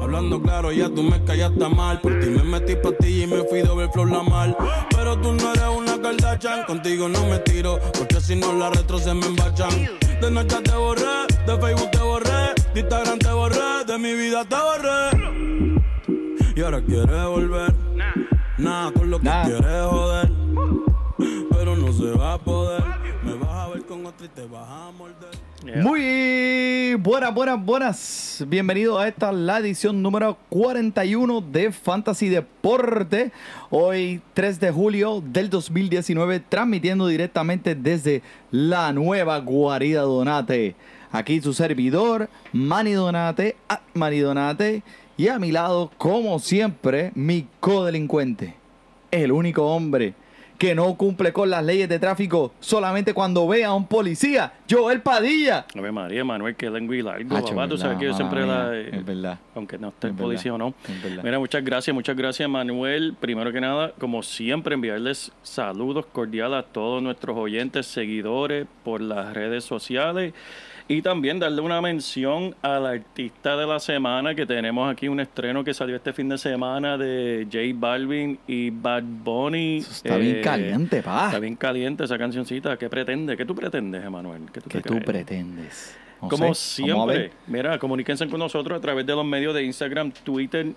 [0.00, 2.00] Hablando claro, ya tú me callaste mal.
[2.00, 4.56] Por ti me metí ti y me fui doble flor la mal.
[4.90, 7.78] Pero tú no eres una Kardashian, contigo no me tiro.
[7.98, 9.88] Porque si no la retro se me embachan.
[10.20, 14.44] De noche te borré, de Facebook te borré, de Instagram te borré, de mi vida
[14.44, 15.48] te borré.
[16.56, 17.74] Y ahora quieres volver.
[18.56, 20.32] Nada con lo que quieres joder.
[21.50, 22.97] Pero no se va a poder.
[24.24, 25.82] Y te vas a morder.
[25.82, 28.44] Muy buenas, buenas, buenas.
[28.48, 33.30] Bienvenido a esta, la edición número 41 de Fantasy Deporte.
[33.70, 40.74] Hoy, 3 de julio del 2019, transmitiendo directamente desde la nueva guarida Donate.
[41.12, 43.56] Aquí su servidor, Mani Donate,
[43.94, 44.82] Mani Donate.
[45.16, 48.54] Y a mi lado, como siempre, mi codelincuente.
[49.12, 50.14] El único hombre
[50.58, 54.52] que no cumple con las leyes de tráfico solamente cuando ve a un policía.
[54.68, 55.64] Joel Padilla.
[55.72, 57.68] ver, María, Manuel, que lengua y largo, papá.
[57.68, 58.74] Tú sabes que yo siempre la...
[58.74, 59.38] Eh, es verdad.
[59.54, 60.74] Aunque no esté el policía o no.
[61.22, 63.14] Mira, muchas gracias, muchas gracias, Manuel.
[63.18, 69.32] Primero que nada, como siempre, enviarles saludos cordiales a todos nuestros oyentes, seguidores por las
[69.34, 70.34] redes sociales.
[70.90, 75.62] Y también darle una mención al artista de la semana que tenemos aquí un estreno
[75.62, 79.78] que salió este fin de semana de J Balvin y Bad Bunny.
[79.78, 81.26] está bien eh, caliente, pa.
[81.26, 82.78] Está bien caliente esa cancioncita.
[82.78, 83.36] ¿Qué pretende?
[83.36, 84.50] ¿Qué tú pretendes, Emanuel?
[84.50, 85.94] ¿Qué tú, ¿Qué tú pretendes?
[86.20, 90.68] Como siempre, mira, comuníquense con nosotros a través de los medios de Instagram, Twitter,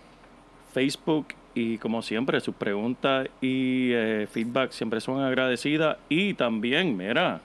[0.73, 5.97] Facebook y como siempre, sus preguntas y eh, feedback siempre son agradecidas.
[6.09, 7.39] Y también, mira,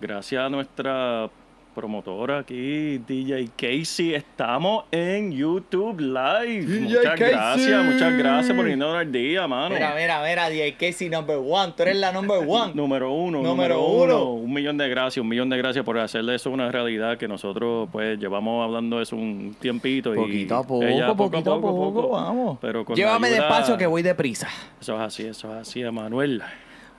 [0.00, 1.30] gracias a nuestra
[1.74, 4.14] promotora aquí, DJ Casey.
[4.14, 6.66] Estamos en YouTube Live.
[6.80, 9.74] muchas gracias, muchas gracias por irnos al día, mano.
[9.74, 11.72] Mira, mira, mira, DJ Casey number one.
[11.76, 12.72] Tú eres la number one.
[12.74, 13.42] número uno.
[13.42, 14.32] Número, uno.
[14.32, 17.88] Un millón de gracias, un millón de gracias por hacerle eso una realidad que nosotros
[17.90, 20.14] pues llevamos hablando de eso un tiempito.
[20.14, 22.58] Poquito a poco, poquito a poco, vamos.
[22.60, 24.48] Pero Llévame despacio que voy deprisa.
[24.80, 26.42] Eso es así, eso es así, Emanuel.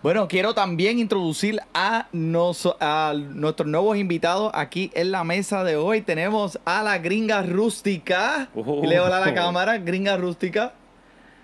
[0.04, 2.08] Bueno, quiero también introducir a,
[2.82, 6.02] a nuestros nuevos invitados aquí en la mesa de hoy.
[6.02, 8.50] Tenemos a la gringa rústica.
[8.54, 10.74] Uh, Le hola a la cámara, gringa rústica.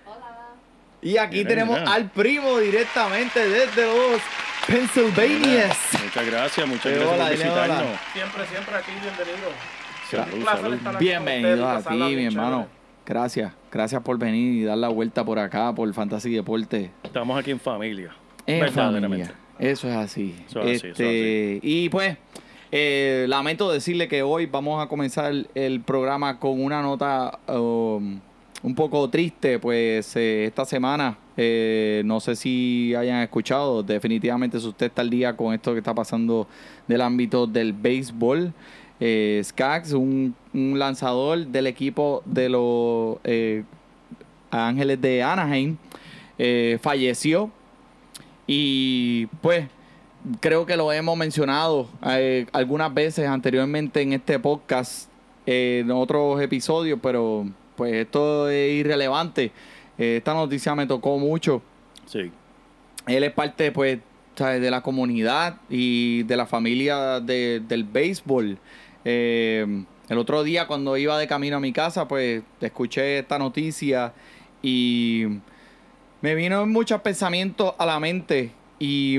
[0.04, 0.50] Hola.
[1.00, 4.20] Y aquí tenemos al primo directamente desde los
[4.66, 5.70] Pennsylvania.
[6.04, 7.98] Muchas gracias, muchas gracias por visitarnos.
[8.12, 9.48] Siempre, siempre aquí, bienvenido.
[10.44, 12.66] Salud, Bienvenido a ti, mi hermano.
[13.06, 16.90] Gracias, gracias por venir y dar la vuelta por acá, por Fantasy Deporte.
[17.02, 18.14] Estamos aquí en familia.
[19.60, 20.34] Eso es así.
[20.64, 22.16] Este, y pues,
[22.72, 28.20] eh, lamento decirle que hoy vamos a comenzar el programa con una nota um,
[28.62, 34.66] un poco triste, pues eh, esta semana, eh, no sé si hayan escuchado, definitivamente si
[34.66, 36.46] usted está al día con esto que está pasando
[36.88, 38.52] del ámbito del béisbol.
[39.42, 43.16] Skax, un, un, lanzador del equipo de los
[44.50, 45.76] Ángeles de Anaheim,
[46.82, 47.50] falleció
[48.52, 49.68] y pues
[50.40, 55.08] creo que lo hemos mencionado eh, algunas veces anteriormente en este podcast,
[55.46, 57.46] en otros episodios, pero
[57.76, 59.52] pues esto es irrelevante.
[59.96, 61.62] Eh, esta noticia me tocó mucho.
[62.06, 62.32] Sí.
[63.06, 64.00] Él es parte pues
[64.34, 68.58] de la comunidad y de la familia del béisbol.
[69.04, 74.12] Eh, el otro día cuando iba de camino a mi casa, pues escuché esta noticia
[74.60, 75.38] y
[76.20, 79.18] me vino muchos pensamientos a la mente y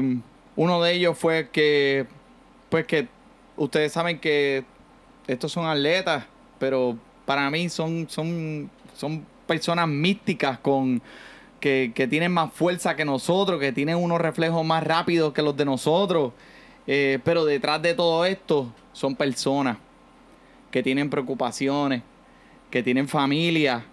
[0.56, 2.06] uno de ellos fue que,
[2.70, 3.08] pues que
[3.58, 4.64] ustedes saben que
[5.28, 6.26] estos son atletas,
[6.60, 11.02] pero para mí son, son, son personas místicas con,
[11.60, 15.66] que, tienen más fuerza que nosotros, que tienen unos reflejos más rápidos que los de
[15.66, 16.34] nosotros.
[16.88, 19.78] Eh, pero detrás de todo esto son personas
[20.72, 22.02] que tienen preocupaciones,
[22.70, 23.86] que tienen familia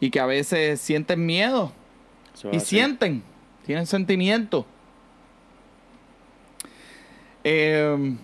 [0.00, 1.72] y que a veces sienten miedo
[2.52, 3.22] y sienten,
[3.64, 4.64] tienen sentimientos.
[7.42, 8.16] Eh,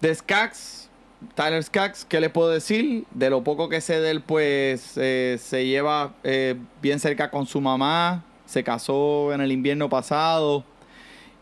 [0.00, 0.88] de Skax,
[1.34, 3.04] Tyler Skax, ¿qué le puedo decir?
[3.10, 7.46] De lo poco que sé de él, pues eh, se lleva eh, bien cerca con
[7.46, 10.64] su mamá, se casó en el invierno pasado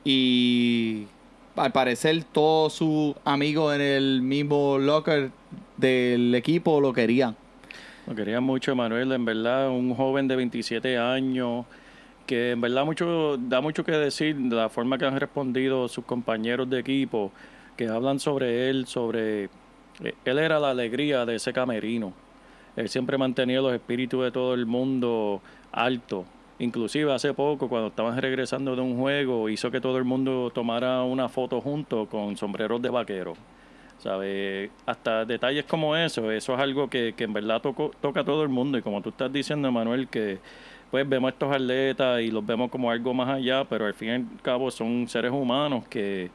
[0.05, 1.07] y
[1.57, 5.31] al parecer todos sus amigos en el mismo locker
[5.77, 7.37] del equipo lo querían.
[8.07, 9.13] Lo quería mucho, Manuel.
[9.13, 11.65] En verdad, un joven de 27 años
[12.27, 16.05] que en verdad mucho da mucho que decir de la forma que han respondido sus
[16.05, 17.33] compañeros de equipo,
[17.77, 19.45] que hablan sobre él, sobre...
[19.45, 22.13] eh, Él era la alegría de ese camerino.
[22.77, 25.41] Él siempre mantenía los espíritus de todo el mundo
[25.73, 26.25] alto.
[26.59, 31.03] Inclusive hace poco, cuando estaban regresando de un juego, hizo que todo el mundo tomara
[31.03, 33.35] una foto junto con sombreros de vaquero.
[33.99, 34.71] ¿Sabe?
[34.87, 38.43] Hasta detalles como eso, eso es algo que, que en verdad tocó- toca a todo
[38.43, 38.77] el mundo.
[38.77, 40.41] Y como tú estás diciendo, Manuel, que
[40.95, 44.09] pues vemos a estos atletas y los vemos como algo más allá, pero al fin
[44.09, 46.31] y al cabo son seres humanos que,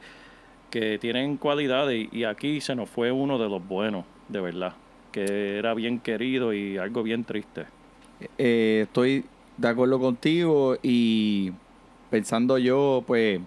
[0.68, 2.08] que tienen cualidades.
[2.12, 4.74] Y, y aquí se nos fue uno de los buenos, de verdad,
[5.12, 7.64] que era bien querido y algo bien triste.
[8.36, 9.24] Eh, estoy
[9.56, 11.52] de acuerdo contigo y
[12.10, 13.40] pensando yo, pues,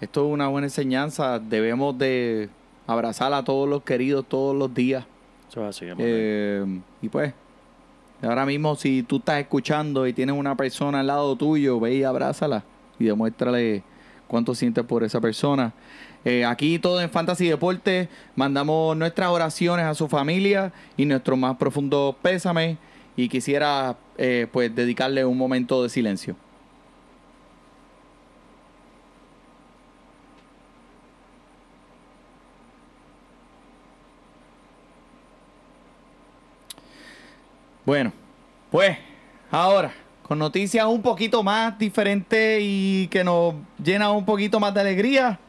[0.00, 1.40] esto es una buena enseñanza.
[1.40, 2.50] Debemos de
[2.86, 5.04] abrazar a todos los queridos todos los días.
[5.48, 5.86] Eso es así.
[5.98, 6.64] Eh,
[7.02, 7.34] y pues,
[8.22, 12.04] ahora mismo si tú estás escuchando y tienes una persona al lado tuyo, ve y
[12.04, 12.64] abrázala
[12.98, 13.82] y demuéstrale
[14.26, 15.72] cuánto sientes por esa persona.
[16.24, 21.56] Eh, aquí todo en Fantasy Deporte mandamos nuestras oraciones a su familia y nuestro más
[21.56, 22.76] profundo pésame
[23.16, 26.36] y quisiera eh, pues dedicarle un momento de silencio.
[37.90, 38.12] Bueno,
[38.70, 38.96] pues
[39.50, 39.92] ahora,
[40.22, 45.40] con noticias un poquito más diferentes y que nos llenan un poquito más de alegría,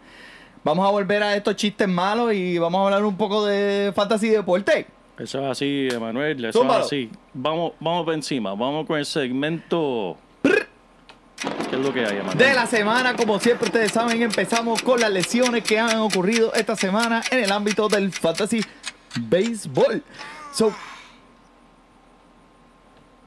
[0.63, 4.25] vamos a volver a estos chistes malos y vamos a hablar un poco de fantasy
[4.25, 4.87] y deporte.
[5.19, 7.11] Eso es así, Emanuel, eso es así.
[7.31, 10.17] Vamos, vamos por encima, vamos con el segmento.
[10.41, 12.39] ¿Qué es lo que hay, Emanuel?
[12.39, 16.75] De la semana, como siempre ustedes saben, empezamos con las lesiones que han ocurrido esta
[16.75, 18.61] semana en el ámbito del fantasy
[19.29, 20.03] béisbol.
[20.53, 20.73] So,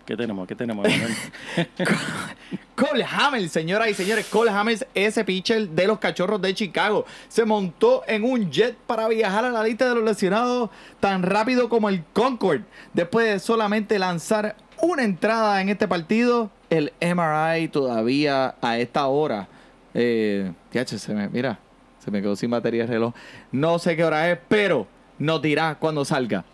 [0.04, 0.46] ¿Qué tenemos?
[0.46, 0.86] ¿Qué tenemos?
[2.74, 7.44] Cole Hamels, señoras y señores, Cole Hamels, ese pitcher de los cachorros de Chicago, se
[7.44, 10.70] montó en un jet para viajar a la lista de los lesionados
[11.00, 12.64] tan rápido como el Concorde.
[12.92, 19.48] Después de solamente lanzar una entrada en este partido, el MRI todavía a esta hora.
[19.94, 20.52] Eh,
[20.84, 21.58] se me, mira,
[22.04, 23.14] se me quedó sin batería el reloj.
[23.52, 24.86] No sé qué hora es, pero
[25.18, 26.44] nos dirá cuando salga.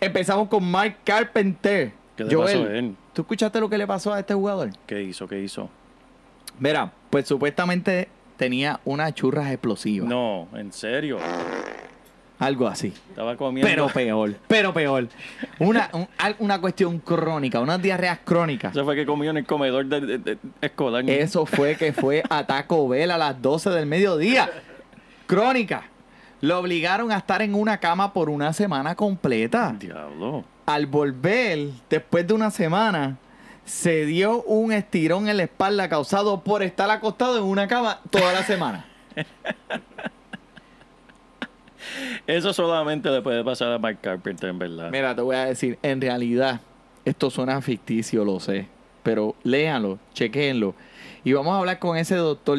[0.00, 1.99] Empezamos con Mike Carpenter.
[2.28, 2.96] ¿Qué le pasó a él?
[3.12, 4.70] ¿tú escuchaste lo que le pasó a este jugador?
[4.86, 5.26] ¿Qué hizo?
[5.28, 5.68] ¿Qué hizo?
[6.58, 10.08] Mira, pues supuestamente tenía unas churras explosivas.
[10.08, 11.18] No, en serio.
[12.38, 12.94] Algo así.
[13.10, 13.68] Estaba comiendo.
[13.70, 15.08] Pero peor, pero peor.
[15.58, 16.08] Una, un-
[16.38, 18.72] una cuestión crónica, unas diarreas crónicas.
[18.72, 21.08] Eso fue que comió en el comedor de, de- de- escolar.
[21.08, 24.50] Eso fue que fue a Taco Bell a las 12 del mediodía.
[25.26, 25.82] Crónica.
[26.40, 29.76] Lo obligaron a estar en una cama por una semana completa.
[29.78, 30.42] Diablo.
[30.70, 33.18] Al volver, después de una semana,
[33.64, 38.32] se dio un estirón en la espalda causado por estar acostado en una cama toda
[38.32, 38.84] la semana.
[42.28, 44.90] Eso solamente le puede pasar a Mike Carpenter, en verdad.
[44.92, 46.60] Mira, te voy a decir, en realidad,
[47.04, 48.68] esto suena ficticio, lo sé.
[49.02, 50.76] Pero léanlo, chequenlo.
[51.24, 52.58] Y vamos a hablar con ese doctor.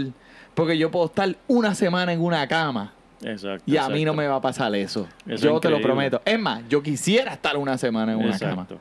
[0.54, 2.92] Porque yo puedo estar una semana en una cama.
[3.24, 3.64] Exacto.
[3.66, 4.14] Y a mí no exacto.
[4.16, 5.08] me va a pasar eso.
[5.28, 6.22] Eso yo es te lo prometo.
[6.26, 8.52] Es más, yo quisiera estar una semana en una cama.
[8.64, 8.80] Exacto.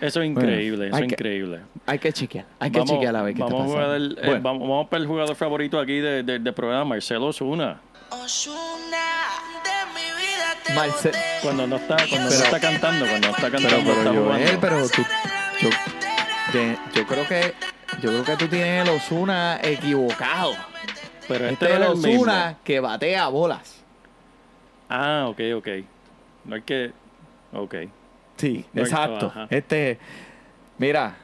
[0.00, 1.60] Eso es increíble, eso hay es que- increíble.
[1.86, 2.46] Hay que chequear.
[2.58, 3.94] Hay que chequear a ver qué vamos está pasando.
[3.96, 7.26] el- eh, Bueno, vamos, vamos para el jugador favorito aquí de- de- del programa, Marcelo
[7.26, 7.80] Osuna.
[8.10, 8.96] Osuna,
[9.62, 11.18] de mi vida te Marce- boté.
[11.42, 14.10] Cuando no está, cuando no Pero- está cantando, cuando no está pero, cantando, pero, está
[14.10, 14.60] Joel, jugando.
[14.60, 15.02] pero tú,
[15.60, 17.54] yo, de- yo creo que
[18.00, 20.54] yo creo que tú tienes el Osuna equivocado.
[21.30, 22.22] Pero Este este es el es mismo.
[22.22, 23.82] Osuna que batea bolas.
[24.88, 25.68] Ah, ok, ok.
[26.44, 26.92] No hay que...
[27.52, 27.74] Ok.
[28.36, 29.32] Sí, No, exacto.
[29.48, 29.98] Este,
[30.76, 31.14] mira,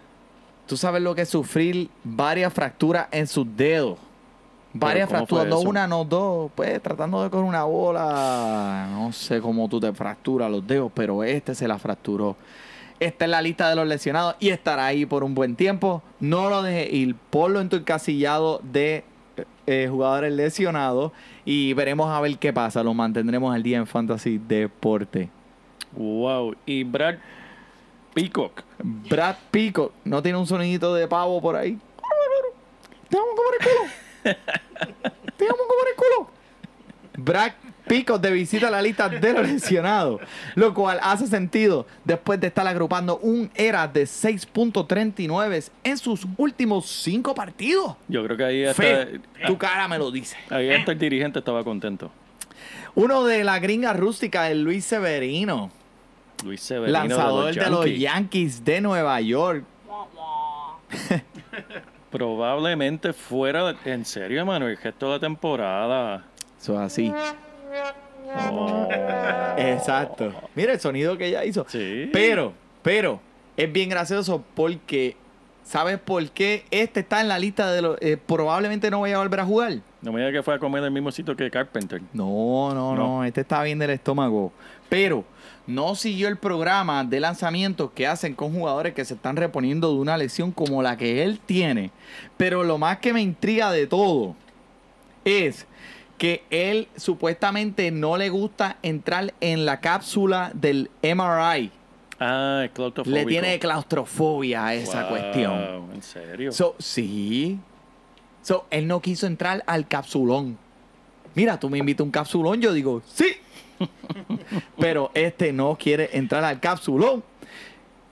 [0.66, 3.98] tú sabes lo que es sufrir varias fracturas en sus dedos.
[4.72, 6.52] Varias ¿cómo fue fracturas, no una, no dos.
[6.54, 11.24] Pues tratando de coger una bola, no sé cómo tú te fracturas los dedos, pero
[11.24, 12.36] este se la fracturó.
[13.00, 16.02] Está en la lista de los lesionados y estará ahí por un buen tiempo.
[16.20, 19.04] No lo dejes ir, ponlo en tu encasillado de
[19.66, 21.12] eh, jugadores lesionados
[21.44, 22.82] y veremos a ver qué pasa.
[22.82, 25.28] Lo mantendremos al día en Fantasy Deporte.
[25.92, 26.54] Wow.
[26.66, 27.16] Y Brad
[28.14, 28.62] Peacock.
[28.78, 31.78] Brad Pico no tiene un sonidito de pavo por ahí.
[33.08, 34.36] Te vamos a comer el culo.
[35.36, 36.30] Te vamos a comer el culo.
[37.18, 37.52] Brad
[37.86, 40.20] Pico de visita a la lista de los lesionados,
[40.54, 46.86] lo cual hace sentido después de estar agrupando un era de 6.39 en sus últimos
[46.86, 47.96] cinco partidos.
[48.08, 49.06] Yo creo que ahí hasta, Feo,
[49.46, 50.36] tu cara me lo dice.
[50.50, 52.10] ahí hasta el dirigente estaba contento.
[52.94, 55.70] Uno de la gringa rústica, el Luis Severino.
[56.44, 58.64] Luis Severino lanzador de los de los Yankees.
[58.64, 59.64] De Nueva York.
[62.10, 66.24] Probablemente fuera, en serio, hermano, el gesto de la temporada.
[66.58, 67.12] Eso es así.
[68.50, 68.88] Oh,
[69.56, 70.32] Exacto.
[70.54, 71.64] Mira el sonido que ella hizo.
[71.68, 72.10] Sí.
[72.12, 72.52] Pero,
[72.82, 73.20] pero,
[73.56, 75.16] es bien gracioso porque,
[75.64, 77.96] ¿sabes por qué este está en la lista de los...
[78.00, 79.78] eh, probablemente no vaya a volver a jugar?
[80.02, 82.00] No me diga que fue a comer en el mismo sitio que Carpenter.
[82.12, 83.24] No, no, no, No.
[83.24, 84.52] este está bien del estómago.
[84.88, 85.24] Pero
[85.66, 89.98] no siguió el programa de lanzamientos que hacen con jugadores que se están reponiendo de
[89.98, 91.90] una lesión como la que él tiene.
[92.36, 94.36] Pero lo más que me intriga de todo
[95.24, 95.66] es
[96.18, 101.70] que él supuestamente no le gusta entrar en la cápsula del MRI.
[102.18, 103.18] Ah, es claustrofóbico.
[103.18, 105.52] Le tiene claustrofobia a esa Wow, cuestión.
[105.94, 106.52] ¿En serio?
[106.52, 107.58] So, sí.
[108.42, 110.56] So, él no quiso entrar al capsulón.
[111.34, 113.26] Mira, tú me invitas un capsulón, yo digo, sí.
[114.78, 117.22] Pero este no quiere entrar al capsulón.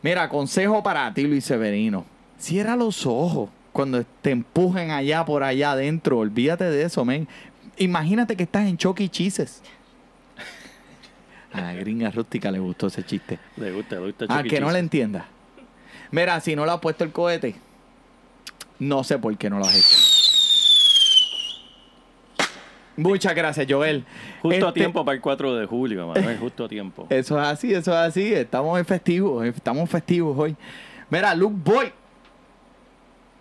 [0.03, 2.05] Mira, consejo para ti, Luis Severino.
[2.37, 6.19] Cierra los ojos cuando te empujen allá por allá adentro.
[6.19, 7.27] Olvídate de eso, men.
[7.79, 9.63] Imagínate que estás en Chucky Cheeses.
[11.53, 13.39] A la gringa rústica le gustó ese chiste.
[13.57, 14.25] Le gusta, le gusta.
[14.29, 15.27] Al Chucky que no le entienda.
[16.11, 17.55] Mira, si no le has puesto el cohete,
[18.79, 20.05] no sé por qué no lo has hecho.
[22.97, 24.05] Muchas gracias, Joel.
[24.41, 26.39] Justo a Este- tiempo para el 4 de julio, Manuel.
[26.39, 27.07] Justo a tiempo.
[27.11, 28.33] Eso es así, eso es así.
[28.33, 30.55] Estamos en festivos, estamos festivos hoy.
[31.11, 31.93] Mira, Luke Boy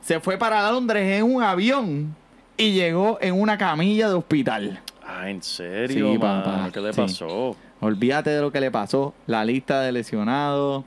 [0.02, 2.16] se fue para Londres en un avión
[2.58, 4.80] y llegó en una camilla de hospital.
[5.06, 7.02] Ah, ¿en serio, Sí, papá, ¿Qué le sí.
[7.02, 7.56] pasó?
[7.82, 9.14] Olvídate de lo que le pasó.
[9.28, 10.86] La lista de lesionados.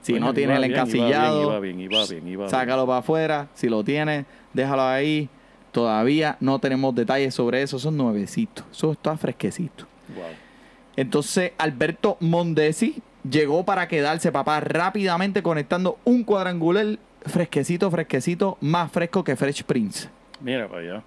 [0.00, 1.42] Si Bueno, no tiene el encasillado.
[1.42, 2.28] Iba bien, iba bien, iba bien.
[2.28, 2.50] iba bien.
[2.50, 3.48] sácalo para afuera.
[3.54, 4.24] Si lo tienes,
[4.54, 5.28] déjalo ahí.
[5.72, 7.78] Todavía no tenemos detalles sobre eso.
[7.78, 8.64] Son nuevecitos.
[8.72, 9.84] Eso está fresquecito.
[10.14, 10.24] Wow.
[10.96, 19.22] Entonces, Alberto Mondesi llegó para quedarse, papá, rápidamente conectando un cuadrangular fresquecito, fresquecito, más fresco
[19.22, 20.08] que Fresh Prince.
[20.40, 21.02] Mira para allá.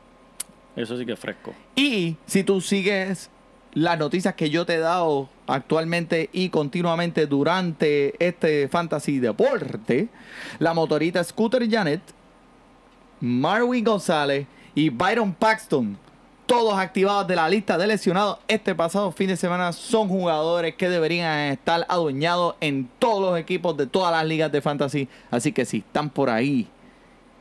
[0.75, 1.53] Eso sí que es fresco.
[1.75, 3.29] Y si tú sigues
[3.73, 10.09] las noticias que yo te he dado actualmente y continuamente durante este fantasy deporte,
[10.59, 12.01] la motorita Scooter Janet,
[13.19, 15.97] Marvin González y Byron Paxton,
[16.45, 20.89] todos activados de la lista de lesionados este pasado fin de semana, son jugadores que
[20.89, 25.07] deberían estar adueñados en todos los equipos de todas las ligas de fantasy.
[25.31, 26.67] Así que si están por ahí,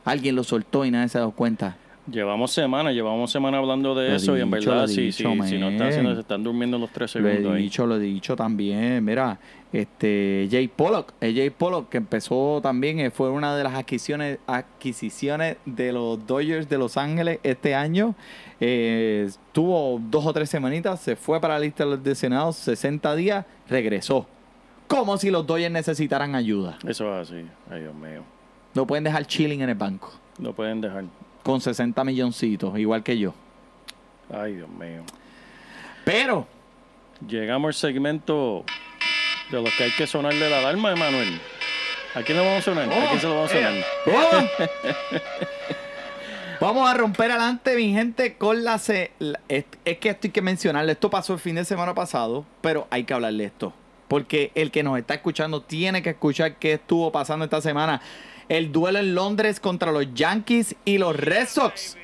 [0.05, 1.77] alguien lo soltó y nadie se ha dado cuenta.
[2.05, 5.57] Llevamos semanas, llevamos semanas hablando de Lo eso y en verdad, sí, dicho, sí, si
[5.57, 7.63] no están haciendo, se están durmiendo los tres Lo he segundos ahí.
[7.63, 9.05] dicho, lo he dicho también.
[9.05, 9.39] Mira,
[9.71, 14.39] este Jay Pollock, el Jay Pollock que empezó también, eh, fue una de las adquisiciones,
[14.47, 18.15] adquisiciones de los Dodgers de Los Ángeles este año.
[18.59, 23.15] Eh, tuvo dos o tres semanitas, se fue para la lista de los lesionados, 60
[23.15, 24.27] días, regresó.
[24.87, 26.77] Como si los Dodgers necesitaran ayuda.
[26.85, 27.45] Eso es así.
[27.71, 28.23] Ay, Dios mío.
[28.73, 30.11] No pueden dejar chilling en el banco.
[30.37, 31.05] Lo pueden dejar.
[31.43, 33.33] Con 60 milloncitos, igual que yo.
[34.31, 35.03] Ay, Dios mío.
[36.05, 36.47] Pero,
[37.27, 38.65] Llegamos al segmento
[39.49, 41.39] de los que hay que sonarle la alarma, Emanuel.
[42.15, 42.91] ¿A quién le vamos a sonar?
[42.91, 43.73] ¿A quién se lo vamos a sonar?
[44.07, 44.43] ¡Oh!
[46.61, 49.09] Vamos a romper adelante, mi gente, con la, es,
[49.83, 50.93] es que esto hay que mencionarle.
[50.93, 53.73] Esto pasó el fin de semana pasado, pero hay que hablarle esto.
[54.07, 58.01] Porque el que nos está escuchando tiene que escuchar qué estuvo pasando esta semana.
[58.49, 61.97] El duelo en Londres contra los Yankees y los Red Sox.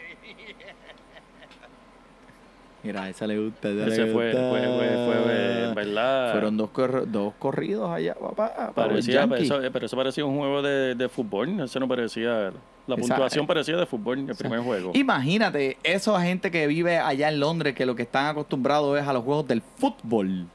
[2.81, 3.69] Mira, esa le gusta.
[3.69, 4.50] esa le Ese fue, gusta.
[4.50, 6.31] fue, fue, fue, en verdad.
[6.31, 6.69] Fueron dos,
[7.08, 8.72] dos corridos allá, papá.
[8.74, 11.60] Parecía, pero, eso, pero eso parecía un juego de, de fútbol.
[11.60, 12.51] Eso no parecía.
[12.88, 14.91] La puntuación parecía de fútbol, el primer juego.
[14.96, 19.13] Imagínate, esa gente que vive allá en Londres, que lo que están acostumbrados es a
[19.13, 20.48] los juegos del fútbol.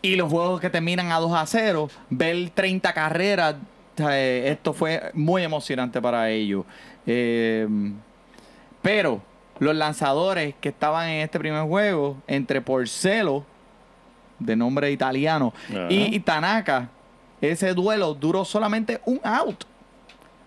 [0.00, 3.58] Y los juegos que terminan a 2 a 0, ver 30 carreras, eh,
[3.98, 6.64] esto fue muy emocionante para ellos.
[7.06, 7.66] Eh,
[8.82, 9.20] pero
[9.58, 13.44] los lanzadores que estaban en este primer juego, entre Porcelo,
[14.38, 15.52] de nombre italiano,
[15.88, 16.88] y Tanaka,
[17.40, 19.64] ese duelo duró solamente un out.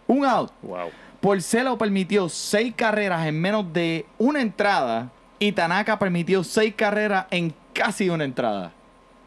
[0.07, 0.51] Un out.
[0.61, 0.89] Wow.
[1.21, 7.53] Porcelo permitió seis carreras en menos de una entrada y Tanaka permitió seis carreras en
[7.73, 8.71] casi una entrada.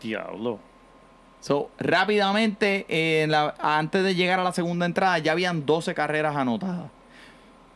[0.00, 0.58] Diablo.
[1.42, 6.88] So, rápidamente, eh, antes de llegar a la segunda entrada, ya habían 12 carreras anotadas.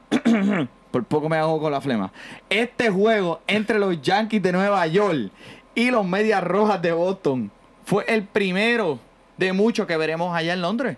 [0.92, 2.12] Por poco me hago con la flema.
[2.48, 5.32] Este juego entre los Yankees de Nueva York
[5.74, 7.50] y los Medias Rojas de Boston
[7.84, 9.00] fue el primero
[9.36, 10.96] de muchos que veremos allá en Londres.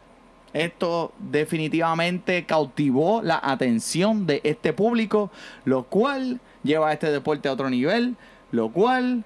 [0.52, 5.30] Esto definitivamente cautivó la atención de este público,
[5.64, 8.16] lo cual lleva a este deporte a otro nivel,
[8.50, 9.24] lo cual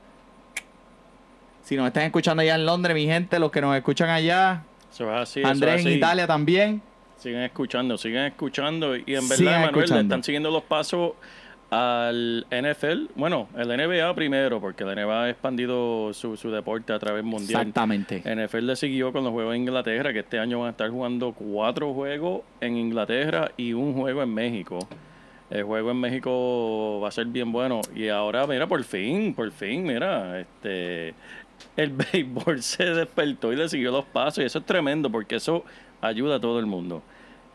[1.63, 5.11] Si nos están escuchando allá en Londres, mi gente, los que nos escuchan allá, Eso
[5.13, 5.41] es así.
[5.41, 5.93] eso es Andrés en.
[5.93, 6.83] Italia también.
[7.17, 8.97] Sigan escuchando, sigan escuchando.
[8.97, 11.13] Y en verdad, Manuel, le están siguiendo los pasos
[11.71, 13.13] al NFL.
[13.15, 17.63] Bueno, el NBA primero, porque la NBA ha expandido su, su deporte a través mundial.
[17.63, 18.23] Exactamente.
[18.27, 21.33] NFL le siguió con los juegos en Inglaterra, que este año van a estar jugando
[21.33, 24.81] cuatro juegos en Inglaterra y un juego en México.
[25.49, 27.81] El juego en México va a ser bien bueno.
[27.95, 31.15] Y ahora, mira, por fin, por fin, mira, este
[31.77, 34.43] el béisbol se despertó y le siguió los pasos.
[34.43, 35.65] Y eso es tremendo, porque eso
[36.01, 37.03] ayuda a todo el mundo.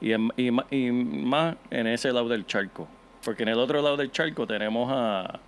[0.02, 2.88] Y, en- y ma- y más en ese lado del charco.
[3.24, 5.40] Porque en el otro lado del charco tenemos a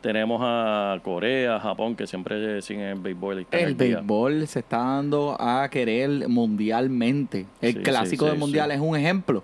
[0.00, 3.46] tenemos a Corea, Japón, que siempre siguen el béisbol.
[3.50, 7.46] El béisbol se está dando a querer mundialmente.
[7.60, 9.42] El Sí, clásico sí, del mundial es un ejemplo.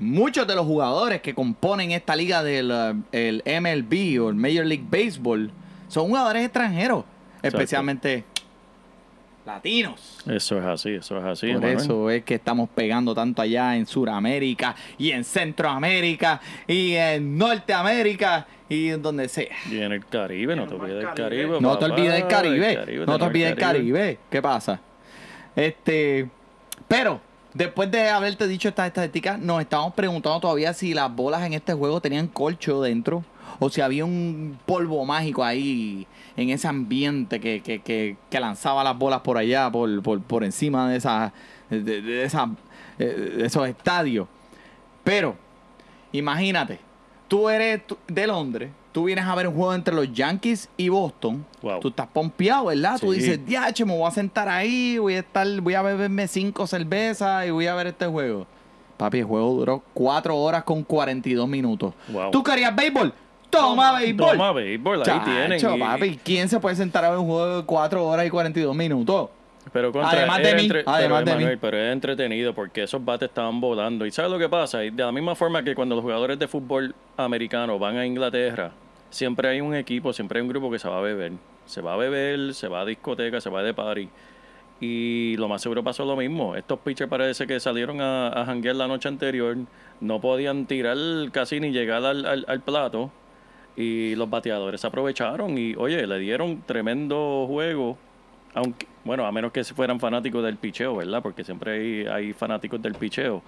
[0.00, 4.66] Muchos de los jugadores que componen esta liga del uh, el MLB o el Major
[4.66, 5.52] League Baseball
[5.86, 7.04] son jugadores extranjeros,
[7.44, 8.24] especialmente
[9.44, 10.22] latinos.
[10.26, 11.52] Eso es así, eso es así.
[11.52, 11.76] Por Manuel.
[11.76, 18.46] eso es que estamos pegando tanto allá en Sudamérica y en Centroamérica y en Norteamérica
[18.68, 19.54] y en donde sea.
[19.70, 21.60] Y en el Caribe, no te olvides del Caribe.
[21.60, 23.06] No te olvides del Caribe.
[23.06, 24.18] no te olvides el del Caribe.
[24.30, 24.80] ¿Qué pasa?
[25.54, 26.28] Este,
[26.88, 27.20] pero
[27.52, 31.74] después de haberte dicho estas estadísticas, nos estábamos preguntando todavía si las bolas en este
[31.74, 33.24] juego tenían colcho dentro
[33.60, 38.82] o si había un polvo mágico ahí en ese ambiente que, que, que, que lanzaba
[38.84, 41.32] las bolas por allá, por, por, por encima de, esas
[41.70, 43.04] de, de eh,
[43.38, 44.26] de esos estadios.
[45.04, 45.36] Pero,
[46.12, 46.78] imagínate,
[47.28, 50.88] tú eres tú- de Londres, tú vienes a ver un juego entre los Yankees y
[50.88, 51.44] Boston.
[51.62, 51.80] Wow.
[51.80, 52.98] Tú estás pompeado, ¿verdad?
[53.00, 53.18] Tú Sí.
[53.20, 57.46] dices, diache, me voy a sentar ahí, voy a estar, voy a beberme cinco cervezas
[57.46, 58.46] y voy a ver este juego.
[58.96, 61.94] Papi, el juego duró cuatro horas con 42 minutos.
[62.08, 62.30] Wow.
[62.30, 63.12] ¿Tú querías béisbol?
[63.58, 64.30] Toma, béisbol.
[64.32, 65.76] Toma béisbol, ahí Chacho, tienen.
[65.76, 68.74] y- papi, ¿quién se puede sentar a ver un juego de 4 horas y 42
[68.76, 69.30] minutos?
[69.72, 71.58] Pero contra, Además de era mí, pero, además de Emanuel, mí.
[71.60, 74.04] pero es entretenido porque esos bates estaban volando.
[74.04, 74.84] ¿Y sabes lo que pasa?
[74.84, 78.72] Y De la misma forma que cuando los jugadores de fútbol americano van a Inglaterra,
[79.08, 81.32] siempre hay un equipo, siempre hay un grupo que se va a beber.
[81.64, 84.08] Se va a beber, se va a discoteca, se va de party.
[84.80, 86.56] Y lo más seguro pasó lo mismo.
[86.56, 89.56] Estos pitchers parece que salieron a, a janguear la noche anterior,
[90.00, 90.96] no podían tirar
[91.32, 93.10] casi ni llegar al, al- al plato.
[93.76, 97.98] Y los bateadores aprovecharon y, oye, le dieron tremendo juego.
[98.54, 101.20] Aunque, bueno, a menos que fueran fanáticos del picheo, ¿verdad?
[101.22, 103.42] Porque siempre hay, hay fanáticos del picheo.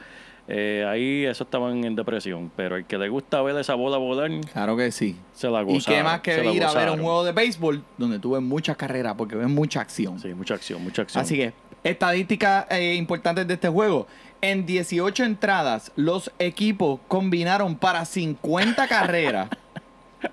[0.49, 2.51] Eh, ahí eso estaban en depresión.
[2.57, 5.17] Pero el que le gusta ver esa bola volar, Claro que sí.
[5.33, 5.85] se la Y gozaron.
[5.99, 8.77] qué más que se ir a ver un juego de béisbol donde tú ves muchas
[8.77, 10.19] carreras porque ves mucha acción.
[10.19, 11.23] Sí, mucha acción, mucha acción.
[11.23, 11.53] Así que,
[11.85, 14.07] estadísticas eh, importantes de este juego.
[14.43, 19.49] En 18 entradas, los equipos combinaron para 50 carreras,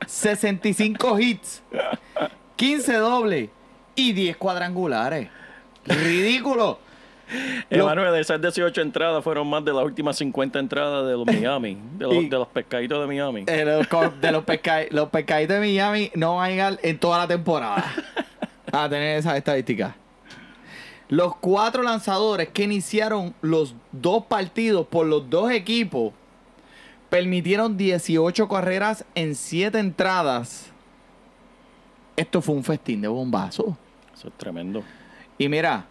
[0.07, 1.61] 65 hits,
[2.55, 3.49] 15 dobles
[3.95, 5.29] y 10 cuadrangulares.
[5.85, 6.79] Ridículo.
[7.69, 11.77] Lo- Emanuel, esas 18 entradas fueron más de las últimas 50 entradas de los Miami,
[11.97, 13.43] de los, Y- de los pescaditos de Miami.
[13.47, 16.99] Eh, los co- de los, pesca- los pescaditos de Miami no van a llegar en
[16.99, 17.83] toda la temporada
[18.71, 19.95] a tener esas estadísticas.
[21.09, 26.13] Los cuatro lanzadores que iniciaron los dos partidos por los dos equipos
[27.13, 30.71] permitieron 18 carreras en 7 entradas.
[32.15, 33.77] Esto fue un festín de bombazo.
[34.15, 34.83] Eso es tremendo.
[35.37, 35.85] Y mira,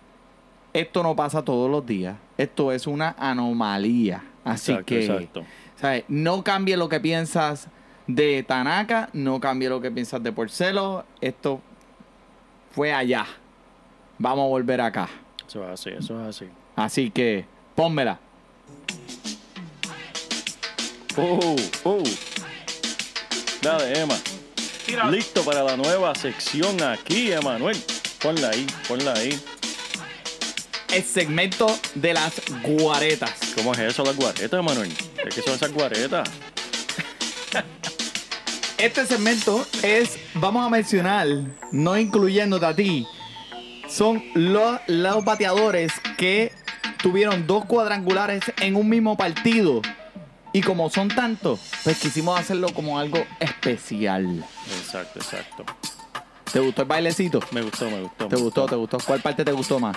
[0.73, 2.17] esto no pasa todos los días.
[2.37, 4.25] Esto es una anomalía.
[4.43, 5.45] Así Exacto, que, exacto.
[5.77, 6.03] ¿sabes?
[6.09, 7.69] No cambie lo que piensas
[8.09, 11.05] de Tanaka, no cambie lo que piensas de Porcelo.
[11.21, 11.61] Esto
[12.73, 13.27] fue allá.
[14.19, 15.09] Vamos a volver acá.
[15.47, 16.47] Eso es así, eso es así.
[16.75, 17.45] Así que,
[17.77, 18.19] pónmela.
[21.17, 22.03] Oh, oh.
[23.61, 24.17] Dale, Emma.
[24.87, 25.11] Tira.
[25.11, 27.77] Listo para la nueva sección aquí, Emanuel.
[28.21, 29.39] Ponla ahí, ponla ahí.
[30.93, 33.33] El segmento de las guaretas.
[33.57, 34.93] ¿Cómo es eso, las guaretas, Emanuel?
[35.35, 36.29] ¿Qué son esas guaretas?
[38.79, 41.29] Este segmento es, vamos a mencionar,
[41.71, 43.07] no incluyéndote a ti,
[43.89, 46.51] son los, los bateadores que
[47.01, 49.83] tuvieron dos cuadrangulares en un mismo partido.
[50.53, 54.45] Y como son tantos, pues quisimos hacerlo como algo especial.
[54.79, 55.65] Exacto, exacto.
[56.53, 57.41] ¿Te gustó el bailecito?
[57.53, 58.29] Me gustó, me gustó.
[58.29, 58.67] ¿Te me gustó?
[58.67, 58.99] ¿Te gustó?
[59.07, 59.97] ¿Cuál parte te gustó más?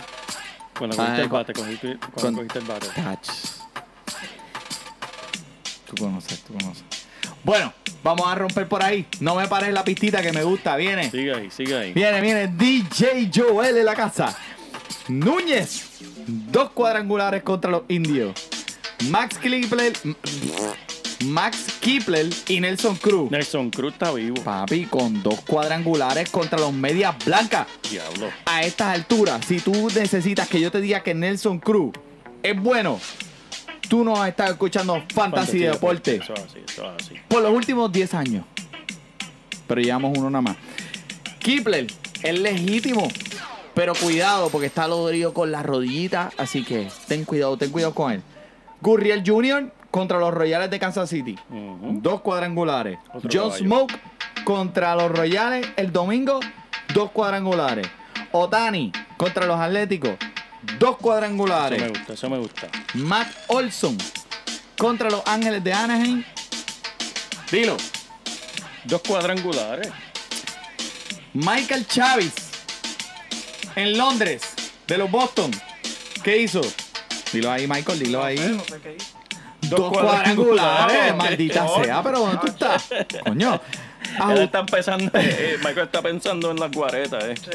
[0.78, 2.88] Cuando cogiste Ah, el con- bate, cogiste, cuando con- cogiste el bate.
[2.88, 3.36] Touch.
[5.88, 6.84] Tú conoces, tú conoces.
[7.44, 9.06] Bueno, vamos a romper por ahí.
[9.20, 10.76] No me pares la pistita que me gusta.
[10.78, 11.12] Viene.
[11.12, 11.94] Sigue ahí, sigue ahí.
[11.94, 14.36] Viene, viene DJ Joel en la casa.
[15.10, 15.89] Núñez.
[16.28, 18.34] Dos cuadrangulares contra los indios.
[19.10, 19.97] Max Cleveland.
[21.25, 23.31] Max Kipler y Nelson Cruz.
[23.31, 24.36] Nelson Cruz está vivo.
[24.43, 27.67] Papi, con dos cuadrangulares contra los medias blancas.
[27.89, 28.29] Diablo.
[28.45, 31.93] A estas alturas, si tú necesitas que yo te diga que Nelson Cruz
[32.43, 32.99] es bueno,
[33.89, 37.15] tú no has estado escuchando Fantasy Deporte Eso es así, eso es así.
[37.27, 38.45] por los últimos 10 años.
[39.67, 40.58] Pero llevamos uno nada más.
[41.39, 41.88] Kipler
[42.21, 43.08] es legítimo.
[43.73, 46.31] Pero cuidado, porque está dolorido con la rodillita.
[46.38, 48.21] Así que ten cuidado, ten cuidado con él.
[48.86, 49.71] Gurriel Jr.
[49.89, 51.36] contra los Royales de Kansas City.
[51.50, 53.00] Dos cuadrangulares.
[53.12, 53.65] Otro John caballo.
[53.65, 53.93] Smoke
[54.43, 56.39] contra los Royales el domingo.
[56.93, 57.88] Dos cuadrangulares.
[58.32, 60.12] Otani contra los Atléticos.
[60.78, 61.82] Dos Eso cuadrangulares.
[61.82, 62.67] me gusta, eso me gusta.
[62.93, 63.98] Matt Olson
[64.78, 66.24] contra los Ángeles de Anaheim.
[67.52, 67.78] Dilo.
[68.84, 69.89] Dos cuadrangulares.
[71.34, 72.34] Michael Chavis
[73.76, 74.43] en Londres
[74.86, 75.50] de los Boston.
[76.24, 76.62] ¿Qué hizo?
[77.32, 78.38] Dilo ahí, Michael, dilo ahí.
[78.38, 78.98] No sé.
[79.70, 81.16] Dos cuadrangulares, cuadrangulares.
[81.16, 82.90] maldita sea, pero ¿dónde tú estás?
[83.26, 83.60] Coño.
[84.30, 87.36] Él está pensando, eh, Michael está pensando en las guaretas, eh.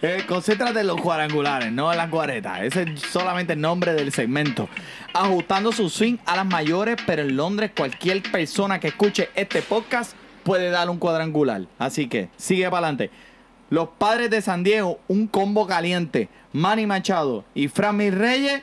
[0.00, 2.62] Eh, concéntrate en los cuadrangulares, no en las guaretas.
[2.62, 4.68] Ese es solamente el nombre del segmento.
[5.12, 10.12] Ajustando su swing a las mayores, pero en Londres cualquier persona que escuche este podcast
[10.44, 11.62] puede dar un cuadrangular.
[11.80, 13.10] Así que sigue para adelante.
[13.70, 16.28] Los padres de San Diego, un combo caliente.
[16.52, 18.62] Manny Machado y Fran Reyes.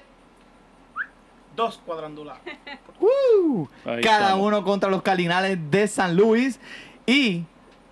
[1.55, 2.41] Dos cuadrangulares.
[2.99, 3.67] ¡uh!
[3.83, 4.47] Cada estamos.
[4.47, 6.59] uno contra los Cardinales de San Luis.
[7.05, 7.43] Y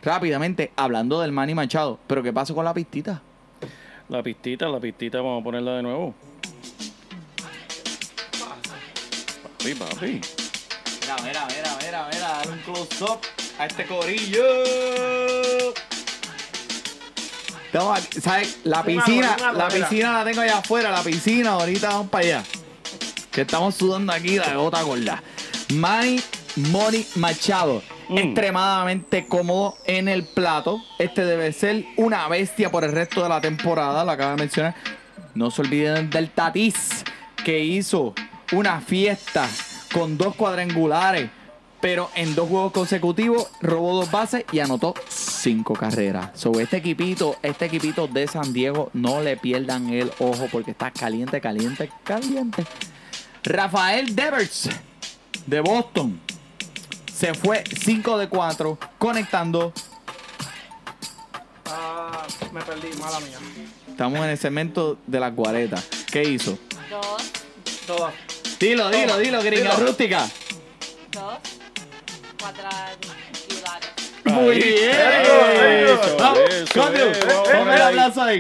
[0.02, 2.00] rápidamente, hablando del Manny Machado.
[2.08, 3.22] ¿Pero qué pasó con la pistita?
[4.10, 6.14] La pistita, la pistita, vamos a ponerla de nuevo.
[9.44, 10.22] Papi, papi.
[11.02, 13.20] Mira, mira, mira, mira, mira, dale un close-up
[13.60, 15.43] a este corillo.
[18.22, 18.60] ¿Sabes?
[18.64, 22.44] La piscina, la piscina la tengo allá afuera, la piscina, ahorita vamos para allá.
[23.32, 25.24] Que estamos sudando aquí la gota gorda.
[25.74, 26.22] Manny
[26.56, 28.18] Moni Machado, Mm.
[28.18, 30.84] extremadamente cómodo en el plato.
[31.00, 34.76] Este debe ser una bestia por el resto de la temporada, lo acaba de mencionar.
[35.34, 37.04] No se olviden del Tatis,
[37.44, 38.14] que hizo
[38.52, 39.48] una fiesta
[39.94, 41.30] con dos cuadrangulares,
[41.82, 44.94] pero en dos juegos consecutivos robó dos bases y anotó
[45.44, 46.30] cinco carreras.
[46.36, 50.90] Sobre este equipito, este equipito de San Diego, no le pierdan el ojo porque está
[50.90, 52.66] caliente, caliente, caliente.
[53.44, 54.70] Rafael Devers
[55.46, 56.20] de Boston
[57.14, 59.74] se fue 5 de 4 conectando.
[61.66, 63.38] Ah, me perdí, mala mía.
[63.90, 65.86] Estamos en el segmento de las guaretas.
[66.12, 66.58] ¿Qué hizo?
[66.90, 67.32] Dos,
[67.86, 68.14] Todas.
[68.60, 69.88] Dilo, dilo, dilo, gringa Dilo.
[69.88, 70.26] rústica.
[71.12, 71.38] dos,
[72.40, 73.23] cuadrangulares.
[74.34, 74.92] Muy bien.
[74.92, 78.40] eso, Vamos, eso, eso, ponme el aplauso ahí.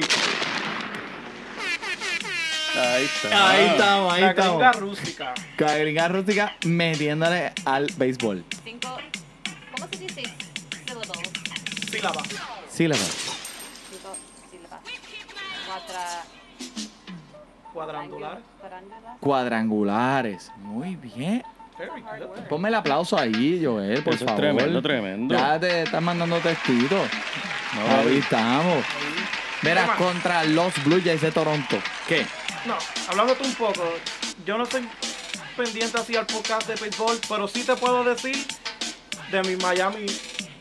[2.75, 3.49] Ahí está.
[3.51, 4.75] Ahí estamos, ahí La gringa estamos.
[4.79, 5.33] rústica.
[5.57, 8.43] La gringa rústica metiéndole al béisbol.
[8.63, 8.97] Cinco,
[9.75, 10.23] ¿cómo se dice?
[10.87, 11.09] Syllables.
[11.91, 12.23] Sílaba.
[12.69, 13.01] Sílaba.
[13.91, 14.15] Cinco
[14.49, 14.79] sílabas.
[15.67, 16.23] Cuadra...
[17.73, 18.39] Cuadrangular.
[19.19, 20.51] Cuadrangulares.
[20.57, 21.43] Muy bien.
[22.49, 24.41] Ponme el aplauso ahí, Joel, por Eso es favor.
[24.41, 25.35] tremendo, tremendo.
[25.35, 27.09] Ya te están mandando textitos.
[27.75, 28.83] No, ahí estamos.
[29.61, 29.95] Mira, Tema.
[29.95, 31.77] contra los Blue Jays de Toronto.
[32.07, 32.25] ¿Qué?
[32.65, 32.75] No,
[33.07, 33.83] hablándote un poco,
[34.45, 34.87] yo no estoy
[35.57, 38.35] pendiente así al podcast de béisbol, pero sí te puedo decir
[39.31, 40.05] de mi Miami,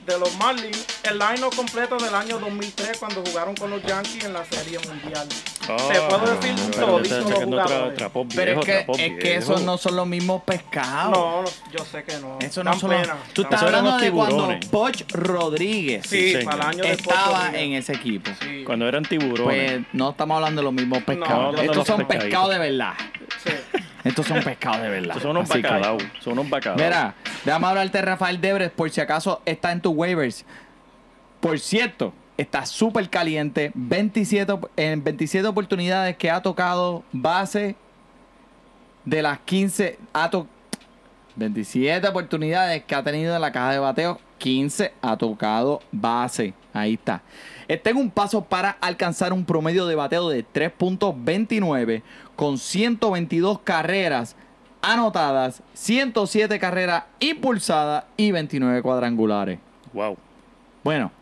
[0.07, 4.33] de los Marlins, el line completo del año 2003 cuando jugaron con los Yankees en
[4.33, 5.29] la Serie Mundial.
[5.69, 10.07] Ah, Te puedo decir los trapos Pero es que, es que esos no son los
[10.07, 11.13] mismos pescados.
[11.17, 12.39] No, no, yo sé que no.
[12.41, 14.49] Eso no son los- pena, Tú dan estás hablando los de cuando.
[14.71, 16.45] Poch Rodríguez Sí, señor.
[16.45, 18.31] para el año de estaba en ese equipo.
[18.41, 19.73] Sí, Cuando eran tiburones.
[19.73, 21.55] Pues no estamos hablando de los mismos pescados.
[21.55, 22.93] No, Estos los son pescados de verdad.
[23.45, 23.53] sí.
[24.05, 25.11] Estos son pescados de verdad.
[25.11, 26.03] Esos son unos bacalaos.
[26.21, 26.83] Son unos bacalaos.
[26.83, 30.45] Mira, déjame hablarte de Rafael Debres por si acaso está en tus waivers.
[31.39, 33.71] Por cierto, está súper caliente.
[33.75, 37.77] 27, op- en 27 oportunidades que ha tocado base
[39.05, 39.99] de las 15.
[40.13, 40.47] Ha to-
[41.37, 44.21] 27 oportunidades que ha tenido en la caja de bateo.
[44.39, 46.53] 15 ha tocado base.
[46.75, 47.23] Ahí está.
[47.69, 52.03] Está en un paso para alcanzar un promedio de bateo de 3.29
[52.37, 54.37] con 122 carreras
[54.81, 59.59] anotadas, 107 carreras impulsadas y 29 cuadrangulares.
[59.93, 60.17] Wow.
[60.83, 61.13] Bueno,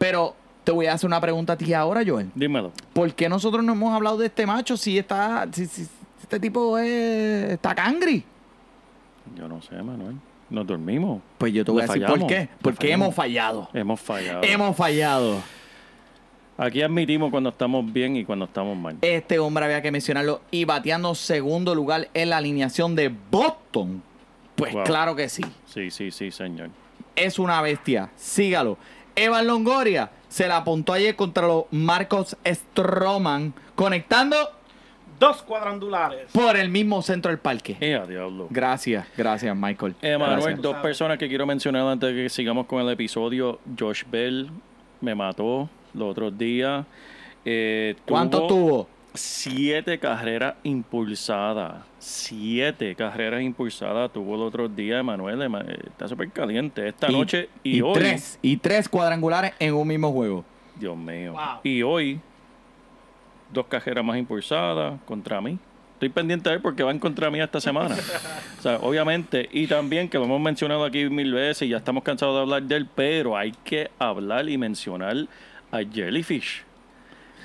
[0.00, 0.34] pero
[0.64, 2.30] te voy a hacer una pregunta a ti ahora, Joel.
[2.34, 2.72] Dímelo.
[2.94, 5.86] ¿Por qué nosotros no hemos hablado de este macho si está, si, si-
[6.22, 8.24] este tipo es, está cangri?
[9.36, 10.16] Yo no sé, Manuel.
[10.48, 11.20] Nos dormimos.
[11.36, 12.18] Pues yo te voy Le a decir fallamos.
[12.20, 12.48] por qué.
[12.62, 13.04] Porque fallamos.
[13.06, 13.68] hemos fallado.
[13.74, 14.42] Hemos fallado.
[14.42, 15.36] Hemos fallado.
[16.56, 18.96] Aquí admitimos cuando estamos bien y cuando estamos mal.
[19.02, 24.02] Este hombre había que mencionarlo y bateando segundo lugar en la alineación de Boston
[24.56, 24.84] Pues Wow.
[24.84, 25.42] claro que sí.
[25.66, 26.70] Sí, sí, sí, señor.
[27.16, 28.10] Es una bestia.
[28.16, 28.76] Sígalo.
[29.24, 34.36] Evan Longoria se la apuntó ayer contra los Marcos Stroman, conectando
[35.18, 36.30] Dos cuadrangulares.
[36.32, 37.76] por el mismo centro del parque.
[37.80, 38.46] Eh, diablo.
[38.48, 39.94] Gracias, gracias, Michael.
[40.00, 40.62] Eh, Manuel, Gracias.
[40.62, 43.58] dos personas que quiero mencionar antes de que sigamos con el episodio.
[43.78, 44.50] Josh Bell
[45.02, 46.86] me mató los otros días.
[47.44, 48.88] Eh, ¿Cuánto tuvo?
[49.14, 51.84] Siete carreras impulsadas.
[51.98, 55.42] Siete carreras impulsadas tuvo el otro día, Emanuel.
[55.42, 56.86] Ema- eh, Está súper caliente.
[56.88, 57.92] Esta noche y, hoy.
[57.94, 58.38] tres.
[58.42, 60.44] Y tres cuadrangulares en un mismo juego.
[60.76, 61.32] Dios mío.
[61.32, 61.42] Wow.
[61.64, 62.20] Y hoy,
[63.52, 65.58] dos carreras más impulsadas contra mí.
[65.94, 67.94] Estoy pendiente de él porque van contra mí esta semana.
[68.58, 69.48] o sea, obviamente.
[69.52, 72.62] Y también, que lo hemos mencionado aquí mil veces y ya estamos cansados de hablar
[72.62, 75.16] de él, pero hay que hablar y mencionar
[75.72, 76.64] a Jellyfish.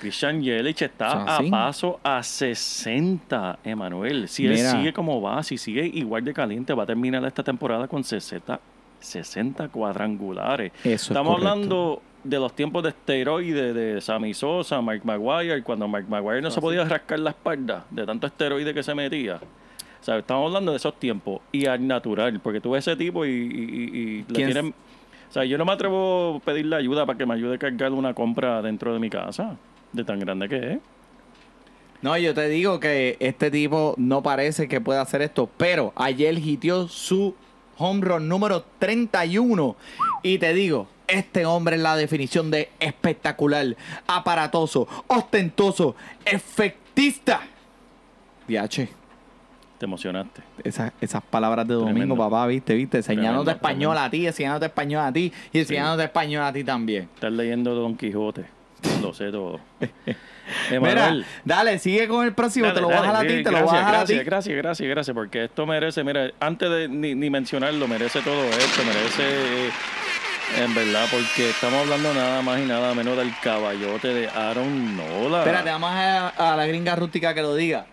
[0.05, 4.27] Christian Yelich está ¿Eso a paso a 60, Emanuel.
[4.27, 7.87] Si él sigue como va, si sigue igual de caliente, va a terminar esta temporada
[7.87, 8.59] con 60,
[8.99, 10.71] 60 cuadrangulares.
[10.83, 16.07] Eso Estamos hablando de los tiempos de esteroide de Sammy Sosa, Mike Maguire, cuando Mike
[16.09, 19.35] Maguire no se podía rascar la espalda de tanto esteroide que se metía.
[19.35, 23.25] O sea, estamos hablando de esos tiempos y al natural, porque tú ves ese tipo
[23.25, 24.73] y, y- y- y le ¿Quién tienen...
[25.27, 27.91] O sea, yo no me atrevo a pedirle ayuda para que me ayude a cargar
[27.91, 29.57] una compra dentro de mi casa,
[29.95, 30.79] de tan grande que es.
[32.01, 36.37] No, yo te digo que este tipo no parece que pueda hacer esto, pero ayer
[36.37, 37.33] hitió su
[37.77, 39.75] home run número 31.
[40.21, 43.75] Y te digo, este hombre es la definición de espectacular,
[44.07, 47.41] aparatoso, ostentoso, efectista.
[48.47, 48.87] DH,
[49.79, 50.41] Te emocionaste.
[50.63, 52.15] esas, esas palabras de domingo, Tremendo.
[52.17, 56.53] papá, viste, viste, enseñándote español a ti, enseñándote español a ti y enseñándote español a
[56.53, 57.09] ti también.
[57.15, 58.45] Estás leyendo Don Quijote.
[59.01, 59.59] Lo sé todo.
[60.71, 63.51] Mira, dale, sigue con el próximo, Dale, te lo dale, dejar a ti, sí, te
[63.51, 64.25] lo voy a dejar a gracias, ti.
[64.25, 68.83] Gracias, gracias, gracias, porque esto merece, mira, antes de ni, ni mencionarlo, merece todo esto,
[68.85, 69.71] merece, eh,
[70.63, 75.39] en verdad, porque estamos hablando nada más y nada menos del caballote de Aaron Nola.
[75.39, 77.87] Espérate, vamos a, a la gringa rústica que lo diga.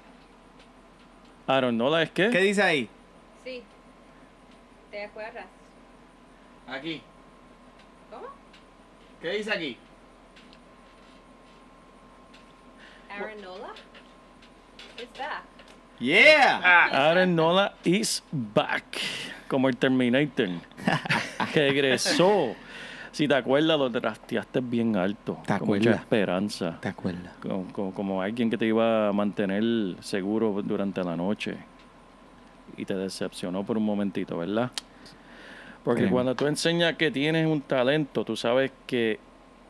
[1.47, 2.29] Aaron Nola es qué?
[2.29, 2.89] ¿Qué dice ahí?
[3.45, 3.63] Sí.
[4.91, 5.47] ¿Te acuerdas?
[6.69, 7.01] Aquí.
[8.11, 8.27] ¿Cómo?
[9.23, 9.79] ¿Qué dice aquí?
[13.25, 13.69] Aaron Nola?
[14.99, 15.43] Is back.
[15.99, 16.89] Yeah.
[16.93, 18.85] Aaron Nola is back,
[19.49, 20.49] como el Terminator.
[21.55, 22.55] Regresó.
[23.13, 25.39] Si te acuerdas, lo trasteaste bien alto.
[25.47, 26.01] ¿Te con mucha acuerdas?
[26.01, 26.79] esperanza.
[26.81, 27.33] ¿Te acuerdas?
[27.43, 29.63] como, como- como alguien que te iba a mantener
[30.03, 31.57] seguro durante la noche
[32.77, 34.71] y te decepcionó por un momentito, ¿verdad?
[35.85, 39.19] Porque cuando tú enseñas que tienes un talento, tú sabes que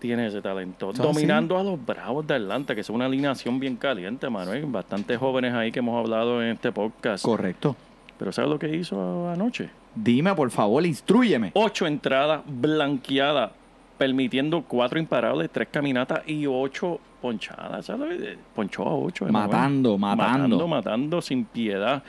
[0.03, 0.91] tienes ese talento.
[0.91, 4.67] Eso Dominando a los Bravos de Atlanta, que es una alineación bien caliente, Manuel.
[4.67, 7.25] Bastantes jóvenes ahí que hemos hablado en este podcast.
[7.25, 7.77] Correcto.
[8.19, 9.71] Pero ¿sabes lo que hizo anoche?
[9.95, 11.53] Dime, por favor, instruyeme.
[11.55, 13.53] Ocho entradas blanqueadas,
[13.97, 17.87] permitiendo cuatro imparables, tres caminatas y ocho ponchadas.
[17.87, 18.37] ¿sabes?
[18.57, 19.27] Ponchó a ocho.
[19.27, 20.59] Matando, matando.
[20.59, 22.03] Matando, matando sin piedad.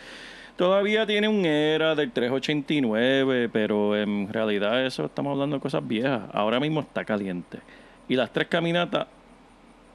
[0.56, 6.22] Todavía tiene un era del 389, pero en realidad eso estamos hablando de cosas viejas.
[6.32, 7.60] Ahora mismo está caliente.
[8.08, 9.08] Y las tres caminatas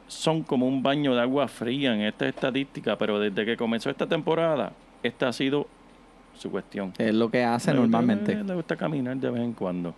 [0.07, 4.07] son como un baño de agua fría en esta estadística, pero desde que comenzó esta
[4.07, 5.67] temporada, esta ha sido
[6.35, 6.93] su cuestión.
[6.99, 8.35] Es lo que hace Le- normalmente.
[8.35, 9.95] Le, le gusta caminar de vez en cuando.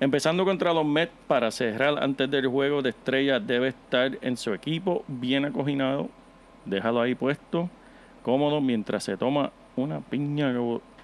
[0.00, 4.52] Empezando contra los Mets para cerrar antes del juego de estrellas debe estar en su
[4.52, 6.08] equipo bien acoginado.
[6.64, 7.68] Déjalo ahí puesto,
[8.22, 10.52] cómodo mientras se toma una piña.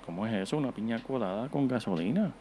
[0.05, 0.57] ¿Cómo es eso?
[0.57, 2.33] Una piña colada con gasolina.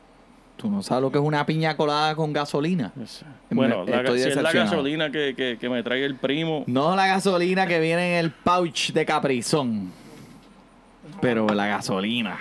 [0.57, 2.91] Tú no sabes lo que es una piña colada con gasolina.
[3.01, 6.15] Es- Me- Bueno, la- estoy si es la gasolina que, que- que me trae el
[6.15, 9.91] primo, No la gasolina que viene en el pouch de Caprizón.
[11.21, 12.37] Pero la gasolina.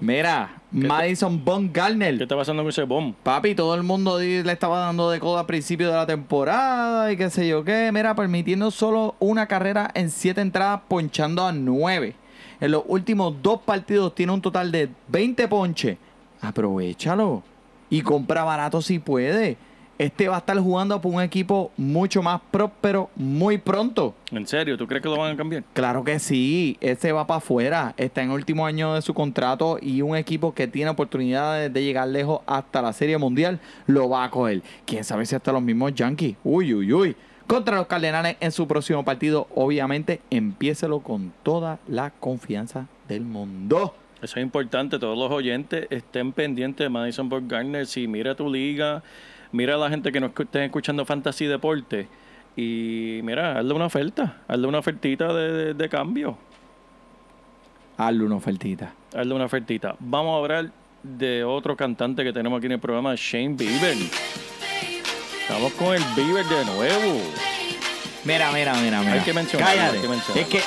[0.00, 2.22] Mira, Madison Von ¿qué Garner.
[2.22, 3.14] está pasando con ese bomb?
[3.22, 7.16] Papi, todo el mundo le estaba dando de codo al principio de la temporada y
[7.16, 7.90] qué sé yo qué.
[7.92, 12.14] Mira, permitiendo solo una carrera en siete entradas, ponchando a nueve.
[12.60, 15.96] En los últimos dos partidos tiene un total de 20 ponches.
[16.40, 17.42] Aprovechalo.
[17.90, 19.56] Y compra barato si puede.
[19.98, 24.14] Este va a estar jugando por un equipo mucho más próspero muy pronto.
[24.30, 24.78] ¿En serio?
[24.78, 25.64] ¿Tú crees que lo van a cambiar?
[25.72, 29.76] Claro que sí, ese va para afuera, está en el último año de su contrato
[29.82, 34.22] y un equipo que tiene oportunidades de llegar lejos hasta la Serie Mundial lo va
[34.22, 34.62] a coger.
[34.86, 36.36] Quién sabe si hasta los mismos Yankees.
[36.44, 37.16] Uy, uy, uy.
[37.48, 43.94] Contra los Cardenales en su próximo partido, obviamente, empiécelo con toda la confianza del mundo.
[44.22, 47.86] Eso es importante, todos los oyentes estén pendientes de Madison Garner.
[47.86, 49.02] Si mira tu liga,
[49.52, 52.08] mira a la gente que nos escu- estén escuchando Fantasy Deporte
[52.56, 56.36] y mira, hazle una oferta, hazle una ofertita de, de- de cambio.
[57.96, 58.92] Hazle una ofertita.
[59.14, 59.94] Hazle una ofertita.
[60.00, 63.96] Vamos a hablar de otro cantante que tenemos aquí en el programa, Shane Bieber.
[65.42, 67.20] Estamos con el Bieber de nuevo.
[68.24, 69.12] Mira, mira, mira, mira.
[69.14, 69.98] Hay que mencionarlo, Cállate.
[69.98, 70.02] hay
[70.34, 70.40] que.
[70.40, 70.60] Es que,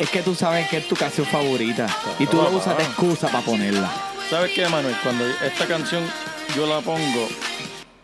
[0.00, 1.86] es que tú sabes que es tu canción favorita.
[2.18, 3.90] Y tú lo usas de excusa para ponerla.
[4.30, 4.96] ¿Sabes qué, Manuel?
[5.02, 6.02] Cuando esta canción
[6.56, 7.28] yo la pongo,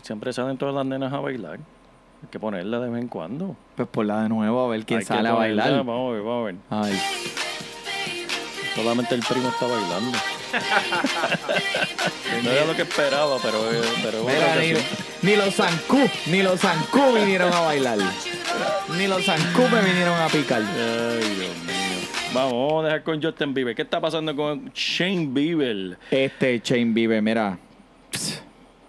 [0.03, 1.55] siempre salen todas las nenas a bailar.
[1.55, 3.57] Hay que ponerla de vez en cuando.
[3.77, 5.85] Pues ponla de nuevo a ver quién Hay que sale a ponerla, bailar.
[5.87, 6.57] Vamos a ver, vamos a ver.
[6.69, 7.03] Ay.
[8.75, 10.19] Solamente el primo está bailando.
[12.45, 14.75] no era lo que esperaba, pero, eh, pero Mira, ni,
[15.31, 17.99] ni los Zancú, ni los Zancú vinieron a bailar.
[18.99, 20.61] Ni los Zancú me vinieron a picar.
[20.61, 21.86] Ay, Dios mío.
[22.37, 23.75] Vamos, vamos a dejar con Justin Bieber.
[23.75, 25.99] ¿Qué está pasando con Shane Bieber?
[26.11, 27.59] Este Chain Bieber, mira.
[28.11, 28.43] pss,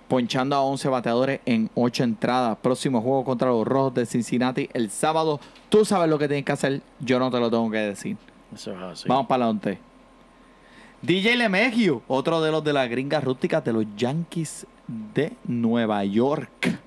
[0.10, 2.58] Ponchando a 11 bateadores en 8 entradas.
[2.62, 5.40] Próximo juego contra los Rojos de Cincinnati el sábado.
[5.70, 6.82] Tú sabes lo que tienes que hacer.
[7.00, 8.18] Yo no te lo tengo que decir.
[8.54, 9.08] Eso es así.
[9.08, 9.80] Vamos para adelante.
[11.02, 14.68] DJ LeMahieu, otro de los de las gringas rústicas de los Yankees
[15.14, 16.80] de Nueva York.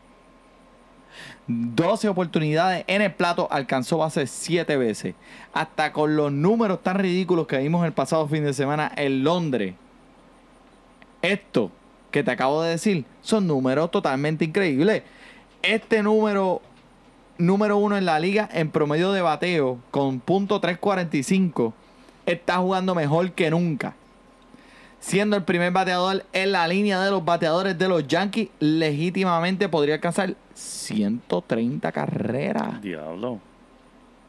[1.47, 5.15] 12 oportunidades en el plato, alcanzó base 7 veces.
[5.53, 9.75] Hasta con los números tan ridículos que vimos el pasado fin de semana en Londres.
[11.23, 11.71] Esto
[12.11, 15.03] que te acabo de decir son números totalmente increíbles.
[15.63, 16.63] Este número
[17.41, 21.73] número uno en la liga en promedio de bateo con punto .345
[22.27, 23.95] está jugando mejor que nunca.
[25.01, 29.95] Siendo el primer bateador en la línea de los bateadores de los Yankees, legítimamente podría
[29.95, 32.81] alcanzar 130 carreras.
[32.83, 33.39] Diablo.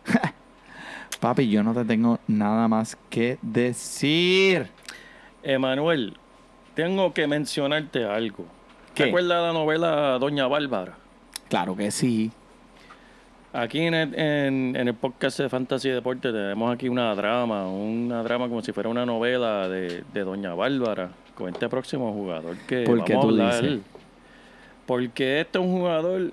[1.20, 4.68] Papi, yo no te tengo nada más que decir.
[5.44, 6.18] Emanuel,
[6.74, 8.46] tengo que mencionarte algo.
[8.96, 9.04] ¿Qué?
[9.04, 10.94] ¿Te acuerdas de la novela Doña Bárbara?
[11.50, 12.32] Claro que sí.
[13.54, 18.24] Aquí en el, en- en el podcast de Fantasy Deporte tenemos aquí una drama, una
[18.24, 22.84] drama como si fuera una novela de, de Doña Bárbara con este próximo jugador que
[22.84, 23.62] ¿Por qué vamos tú a hablar.
[23.62, 23.80] dices?
[24.86, 26.32] Porque este es un jugador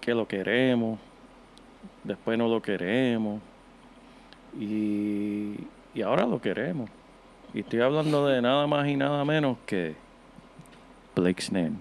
[0.00, 0.98] que lo queremos,
[2.04, 3.40] después no lo queremos
[4.58, 5.54] y,
[5.94, 6.88] y ahora lo queremos.
[7.52, 9.94] Y estoy hablando de nada más y nada menos que
[11.14, 11.72] Blake Snell.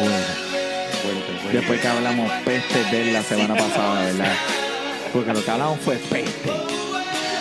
[0.00, 0.16] Bueno,
[1.52, 4.34] después que hablamos peste de él la semana pasada, ¿verdad?
[5.12, 6.61] Porque lo que hablamos fue peste.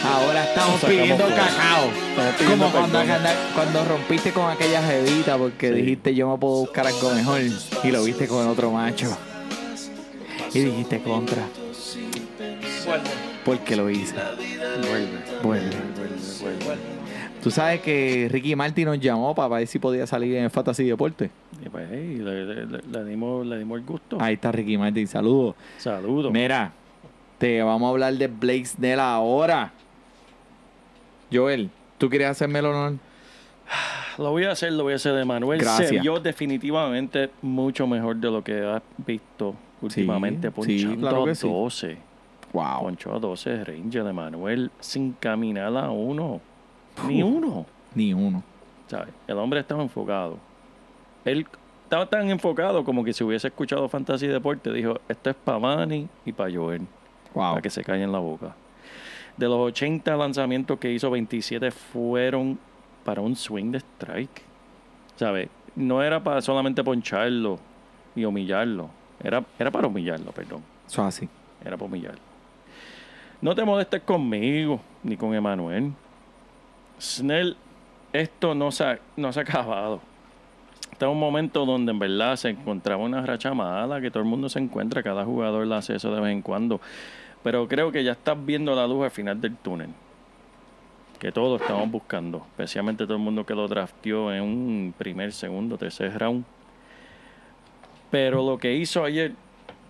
[0.04, 1.86] Ahora estamos Sacamos pidiendo cacao.
[2.10, 3.32] Estamos pidiendo Como cuando, perdón.
[3.54, 5.74] cuando rompiste con aquella jevita porque Sí.
[5.76, 7.42] dijiste yo me puedo buscar algo mejor
[7.84, 9.16] y lo viste con otro macho.
[10.54, 11.44] Y dijiste contra.
[13.46, 14.16] Porque lo hice.
[15.44, 15.78] Vuelve.
[17.44, 21.32] Tú sabes que Ricky Martin nos llamó para ver si podía salir en Fantasy Deporte.
[21.66, 24.18] Y pues, hey, le, le- le- le dimos, le dimos el gusto.
[24.20, 25.56] Ahí está Ricky Martin, saludos.
[25.80, 26.32] Saludos.
[26.32, 26.72] Mira,
[27.40, 29.72] te vamos a hablar de Blake Snell ahora.
[31.32, 32.94] Joel, ¿tú quieres hacerme el honor?
[34.18, 35.62] Lo voy a hacer, lo voy a hacer de Manuel.
[35.62, 35.90] Gracias.
[35.90, 40.50] Se vio definitivamente mucho mejor de lo que has visto últimamente.
[40.50, 41.48] sí, ponchando claro que a sí.
[41.48, 41.98] 12.
[42.54, 42.80] Wow.
[42.82, 46.42] Ponchó a 12 Ranger de Manuel sin caminar a uno.
[47.08, 47.66] Ni uno.
[47.96, 48.44] Ni uno.
[48.92, 49.14] ¿sabes?
[49.28, 50.38] El hombre estaba enfocado.
[51.24, 51.48] Él
[51.84, 56.08] estaba tan enfocado como que si hubiese escuchado Fantasy Deporte, dijo, esto es para Manny
[56.26, 56.82] y para Joel.
[57.34, 57.52] Wow.
[57.52, 58.54] para que se callen la boca.
[59.38, 62.60] De los 80 lanzamientos que hizo, 27 fueron
[63.04, 64.44] para un swing de strike.
[65.16, 65.50] ¿Sabes?
[65.76, 67.60] No era para solamente poncharlo
[68.16, 68.90] y humillarlo.
[69.24, 70.64] Era, era para humillarlo, perdón.
[70.88, 71.30] Eso es así.
[71.64, 72.22] Era para humillarlo.
[73.42, 75.94] No te molestes conmigo, ni con Emanuel.
[77.00, 77.58] Snell,
[78.14, 80.02] esto no se ha, no se ha acabado.
[80.92, 84.30] Está en un momento donde en verdad se encontraba una racha mala, que todo el
[84.30, 86.80] mundo se encuentra, cada jugador le hace eso de vez en cuando.
[87.44, 89.90] Pero creo que ya estás viendo la luz al final del túnel.
[91.20, 95.78] Que todos estamos buscando, especialmente todo el mundo que lo drafteó en un primer, segundo,
[95.78, 96.44] tercer round.
[98.10, 99.34] Pero lo que hizo ayer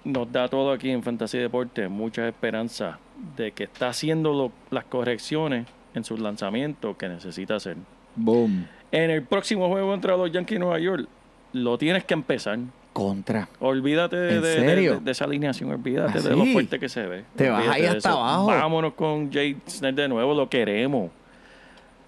[0.03, 2.99] nos da todo aquí en Fantasy Deportes mucha esperanza
[3.37, 7.77] de que está haciendo lo- las correcciones en sus lanzamientos que necesita hacer.
[8.15, 8.67] Boom.
[8.91, 11.07] En el próximo juego contra los Yankees de Nueva York,
[11.53, 12.59] lo tienes que empezar.
[12.93, 13.47] Contra.
[13.61, 17.23] Olvídate de, ¿En de- de- esa alineación, olvídate ¿Ah, de lo fuerte que se ve.
[17.37, 18.47] Te vas ahí hasta abajo.
[18.47, 21.09] Vámonos con Jay Snell de nuevo, lo queremos.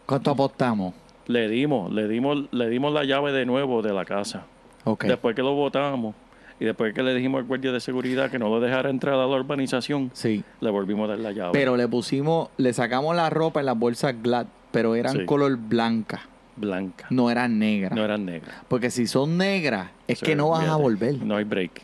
[0.05, 0.93] ¿Cuánto apostamos?
[1.27, 4.43] Le dimos, le dimos, le dimos la llave de nuevo de la casa.
[4.83, 5.05] Ok.
[5.05, 6.15] Después que lo votamos
[6.59, 9.17] y después que le dijimos al guardia de seguridad que no lo dejara entrar a
[9.19, 10.43] la urbanización, Sí.
[10.59, 11.51] le volvimos a dar la llave.
[11.53, 15.25] Pero le pusimos, le sacamos la ropa en las bolsas Glad, pero eran Sí.
[15.25, 16.27] color blanca.
[16.55, 17.05] Blanca.
[17.09, 17.93] no eran negras.
[17.93, 18.55] No eran negras.
[18.67, 21.15] Porque si son negras, es Sí, que no vas a volver.
[21.23, 21.81] No hay break.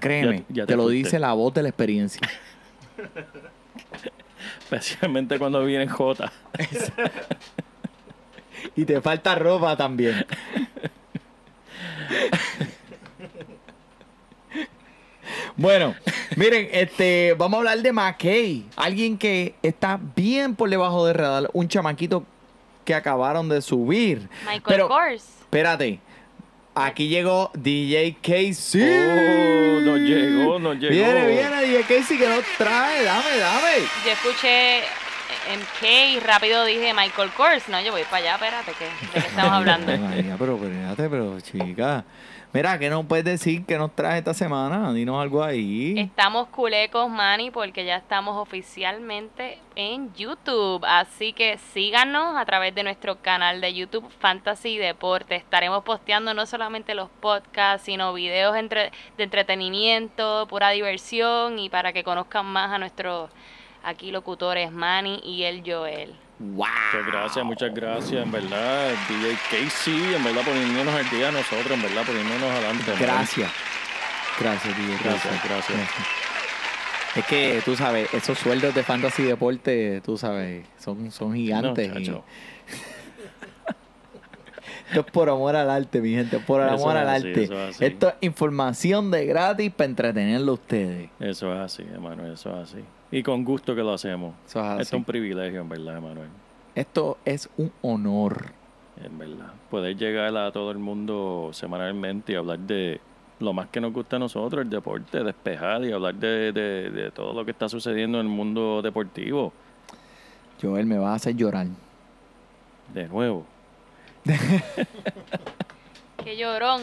[0.00, 2.20] Créeme, Ya- ya te, lo dice la voz de la experiencia.
[4.60, 6.30] Especialmente cuando vienen J.
[8.76, 10.24] y te falta ropa también.
[15.56, 15.94] Bueno,
[16.36, 18.66] miren, este, vamos a hablar de McKay.
[18.76, 21.50] Alguien que está bien por debajo de radar.
[21.52, 22.24] Un chamaquito
[22.88, 24.30] que acabaron de subir.
[24.46, 25.22] Michael Pero, Kors.
[25.42, 26.00] espérate.
[26.74, 28.80] Aquí llegó DJ Casey.
[28.82, 30.94] Oh, nos llegó, nos llegó.
[30.94, 33.04] Viene, viene DJ Casey que nos trae.
[33.04, 33.74] Dame, dame.
[34.06, 34.80] Yo escuché
[35.54, 37.68] MK y rápido dije Michael Kors.
[37.68, 38.84] No, yo voy para allá, espérate, ¿qué?
[38.84, 39.98] ¿de qué estamos hablando?
[39.98, 42.04] María, pero espérate, pero chica.
[42.54, 44.90] Mira, ¿qué nos puedes decir que nos traes esta semana?
[44.94, 45.94] Dinos algo ahí.
[45.98, 50.82] Estamos culecos, Manny, porque ya estamos oficialmente en YouTube.
[50.86, 55.36] Así que síganos a través de nuestro canal de YouTube Fantasy Deporte.
[55.36, 61.92] Estaremos posteando no solamente los podcasts, sino videos entre- de entretenimiento, pura diversión y para
[61.92, 63.30] que conozcan más a nuestros
[63.84, 66.14] aquí locutores Manny y el Joel.
[66.40, 66.66] ¡Wow!
[66.92, 68.90] Muchas gracias, muchas gracias, en verdad.
[69.08, 72.92] DJ Casey, en verdad, poniéndonos el día a nosotros, en verdad, poniéndonos adelante.
[72.98, 73.50] Gracias.
[74.38, 74.96] Gracias, DJ.
[75.02, 75.78] Gracias, gracias.
[77.16, 81.92] Es que tú sabes, esos sueldos de fantasy deporte, tú sabes, son, son gigantes.
[81.92, 82.24] No, y- chacho.
[84.88, 87.68] esto es por amor al arte, mi gente, por Eso amor al así, arte.
[87.70, 87.80] es.
[87.80, 91.10] Esto es información de gratis para entretenerlo a ustedes.
[91.18, 92.84] Eso es así, hermano, eso es así.
[93.10, 94.34] Y con gusto que lo hacemos.
[94.46, 94.82] Eso es así.
[94.82, 96.28] Esto es un privilegio, en verdad, Emanuel.
[96.74, 98.52] Esto es un honor.
[99.02, 99.52] En verdad.
[99.70, 103.00] Poder llegar a todo el mundo semanalmente y hablar de
[103.40, 107.10] lo más que nos gusta a nosotros, el deporte, despejar y hablar de, de- de
[107.12, 109.52] todo lo que está sucediendo en el mundo deportivo.
[110.60, 111.68] Joel, me va a hacer llorar.
[112.92, 113.46] De nuevo.
[116.28, 116.82] ¡Qué llorón!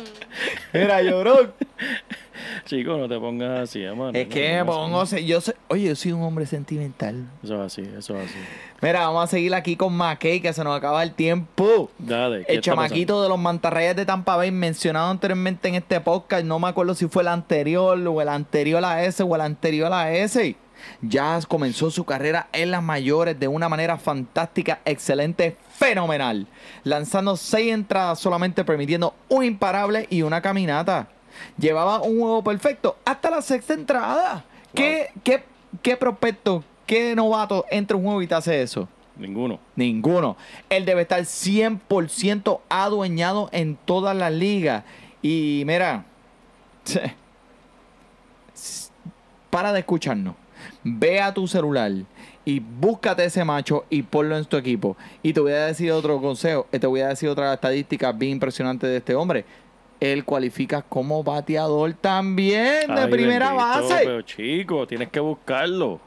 [0.74, 1.54] Mira, llorón.
[2.66, 4.18] Chico, no te pongas así, hermano.
[4.18, 5.24] Es No que me pongo, así.
[5.24, 7.30] yo soy, oye, yo soy un hombre sentimental.
[7.43, 8.39] Eso es así, eso es así.
[8.82, 11.91] Mira, vamos a seguir aquí con McKay, que se nos acaba el tiempo.
[12.00, 12.43] Dale.
[12.43, 16.58] ¿qué El chamaquito de los mantarrayas de Tampa Bay, mencionado anteriormente en este podcast, no
[16.58, 20.12] me acuerdo si fue el anterior o el anterior a ese o el anterior a
[20.12, 20.56] ese.
[21.01, 26.47] Ya comenzó su carrera en las mayores de una manera fantástica, excelente, fenomenal.
[26.83, 31.07] Lanzando seis entradas solamente permitiendo un imparable y una caminata.
[31.57, 34.45] Llevaba un juego perfecto hasta la sexta entrada.
[34.73, 35.43] ¿Qué, qué,
[35.81, 38.88] qué prospecto, qué novato entra un juego y te hace eso?
[39.17, 39.59] Ninguno.
[39.75, 40.38] Ninguno.
[40.69, 44.83] Él debe estar 100% adueñado en todas las ligas.
[45.21, 46.05] Y mira,
[49.49, 50.36] para de escucharnos.
[50.88, 51.91] Ve a tu celular
[52.45, 54.95] y búscate ese macho y ponlo en tu equipo.
[55.23, 56.67] Y te voy a decir otro consejo.
[56.71, 59.45] eh, Te voy a decir otra estadística bien impresionante de este hombre.
[59.99, 64.03] Él cualifica como bateador también de Ay, primera bendito, base.
[64.05, 65.99] Pero chico, tienes que buscarlo.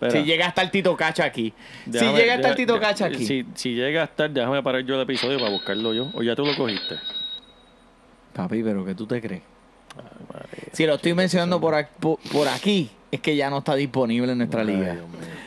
[0.00, 1.52] Espera, Si llega hasta el Tito Cacha aquí.
[1.86, 3.24] déjame- si llega hasta el deja- Tito Cacha aquí.
[3.24, 6.10] Si, si llega a estar, déjame parar yo el episodio para buscarlo yo.
[6.14, 6.96] O ya tú lo cogiste.
[8.32, 9.42] Papi, pero ¿qué tú te crees?
[10.32, 11.74] Madre, Si lo estoy mencionando por
[12.48, 14.96] aquí, es que ya no está disponible en nuestra ay, liga.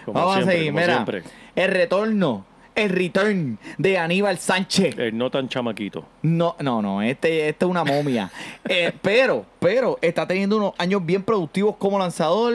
[0.06, 0.94] Vamos siempre, a seguir, mira.
[0.94, 1.24] siempre.
[1.54, 2.46] El retorno,
[2.76, 4.98] el return de Aníbal Sánchez.
[4.98, 6.06] El no tan chamaquito.
[6.22, 8.32] No, no, no, este, este es una momia.
[8.70, 12.54] Eh, pero, pero está teniendo unos años bien productivos como lanzador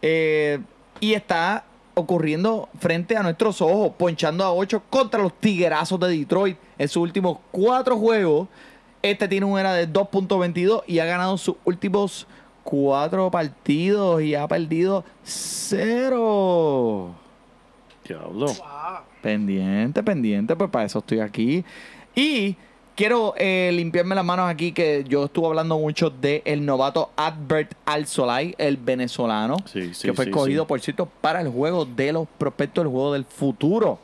[0.00, 0.58] eh,
[1.00, 6.56] y está ocurriendo frente a nuestros ojos, ponchando a 8 contra los tiguerazos de Detroit
[6.78, 8.48] en sus últimos cuatro juegos.
[9.02, 12.26] Este tiene un era de 2.22 y ha ganado sus últimos
[12.62, 17.10] cuatro partidos y ha perdido cero.
[18.06, 18.46] Diablo.
[19.22, 21.64] Pendiente, pendiente, pues para eso estoy aquí.
[22.14, 22.56] Y
[22.96, 27.74] quiero eh, limpiarme las manos aquí, que yo estuve hablando mucho del el novato Adbert
[27.86, 32.12] Alzolay, el venezolano, Sí, sí, que fue sí, escogido, por cierto, para el juego de
[32.12, 33.98] los prospectos del juego del futuro.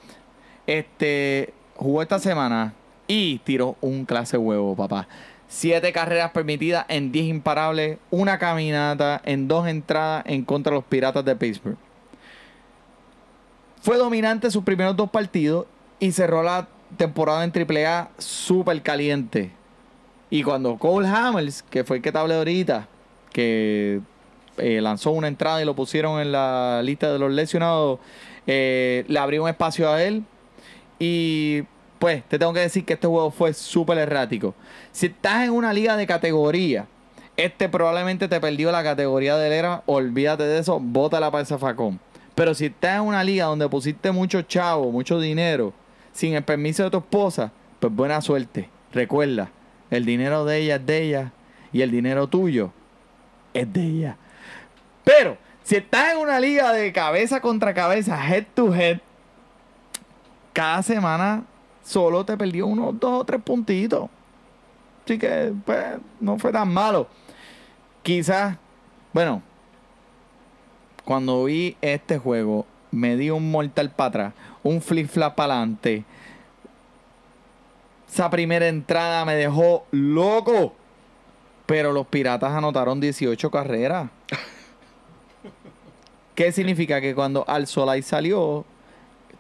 [0.66, 2.74] Este jugó esta semana
[3.06, 5.08] y tiró un clase huevo, papá.
[5.48, 10.84] Siete carreras permitidas en 10 imparables, una caminata en dos entradas en contra de los
[10.84, 11.78] Piratas de Pittsburgh.
[13.80, 15.66] Fue dominante sus primeros dos partidos
[15.98, 19.50] y cerró la temporada en AAA súper caliente.
[20.30, 22.86] Y cuando Cole Hamels, que fue el que te hablé ahorita,
[23.32, 24.00] que
[24.58, 27.98] eh, lanzó una entrada y lo pusieron en la lista de los lesionados,
[28.46, 30.24] eh, le abrió un espacio a él.
[30.98, 31.62] Y
[31.98, 34.54] pues te tengo que decir que este juego fue súper errático.
[34.92, 36.86] Si estás en una liga de categoría,
[37.36, 42.00] este probablemente te perdió la categoría de era, olvídate de eso, bótala para ese facón.
[42.34, 45.72] Pero si estás en una liga donde pusiste mucho chavo, mucho dinero,
[46.12, 48.68] sin el permiso de tu esposa, pues buena suerte.
[48.92, 49.50] Recuerda,
[49.90, 51.32] el dinero de ella es de ella
[51.72, 52.72] y el dinero tuyo
[53.54, 54.16] es de ella.
[55.04, 58.98] Pero, si estás en una liga de cabeza contra cabeza, head to head,
[60.52, 61.44] cada semana
[61.88, 64.10] solo te perdió unos dos o tres puntitos.
[65.04, 67.08] Así que, pues, no fue tan malo.
[68.02, 68.58] Quizás,
[69.12, 69.42] bueno,
[71.04, 76.04] cuando vi este juego, me di un mortal para atrás, un flip flap para adelante.
[78.06, 80.74] Esa primera entrada me dejó loco.
[81.64, 84.10] Pero los piratas anotaron 18 carreras.
[86.34, 87.00] ¿Qué significa?
[87.00, 88.64] Que cuando Al Solay salió,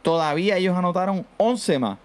[0.02, 1.98] todavía ellos anotaron 11 más.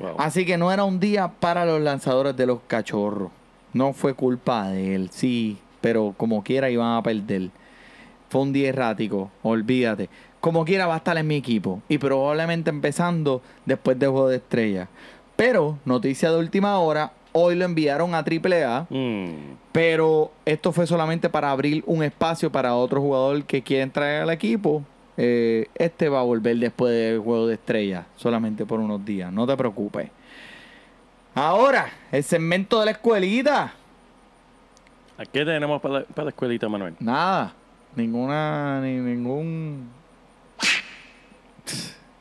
[0.00, 0.16] Wow.
[0.18, 3.30] Así que no era un día para los lanzadores de los cachorros.
[3.72, 7.50] No fue culpa de él, sí, pero como quiera iban a perder.
[8.28, 10.08] Fue un día errático, olvídate.
[10.40, 11.82] Como quiera va a estar en mi equipo.
[11.88, 14.88] Y probablemente empezando después del juego de estrellas.
[15.36, 18.86] Pero, noticia de última hora, hoy lo enviaron a AAA.
[18.88, 24.22] Mm, Pero esto fue solamente para abrir un espacio para otro jugador que quiera entrar
[24.22, 24.82] al equipo.
[25.16, 29.32] Eh, este va a volver después del juego de estrellas, solamente por unos días.
[29.32, 30.10] No te preocupes.
[31.34, 33.74] Ahora, el segmento de la escuelita.
[35.18, 36.94] ¿A qué tenemos para la, para la escuelita, Manuel?
[37.00, 37.54] Nada.
[37.94, 39.88] Ninguna, ni ningún.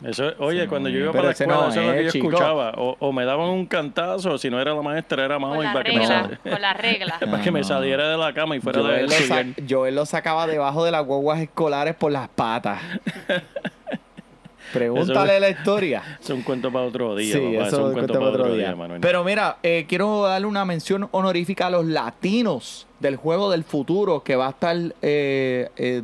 [0.04, 2.28] Eso, oye, cuando yo iba para la escuela, no eso es lo que yo chico.
[2.28, 2.74] escuchaba.
[2.78, 5.68] O, o me daban un cantazo, si no era la maestra, era mamá Con y
[5.68, 7.18] la para que me, con la regla.
[7.32, 7.66] para que me No.
[7.66, 9.46] saliera de la cama y fuera de lo, sa- estudiar.
[9.70, 12.82] Joel lo sacaba debajo de las guaguas escolares por las patas.
[14.74, 16.04] Pregúntale Eso- la historia.
[16.22, 17.34] Es un cuento para otro día.
[17.34, 18.76] Sí, papá, eso es un cuento cuento para otro día.
[18.76, 19.00] Manuel.
[19.00, 24.24] Pero mira, eh, quiero darle una mención honorífica a los latinos del juego del futuro
[24.24, 26.02] que va a estar eh, eh,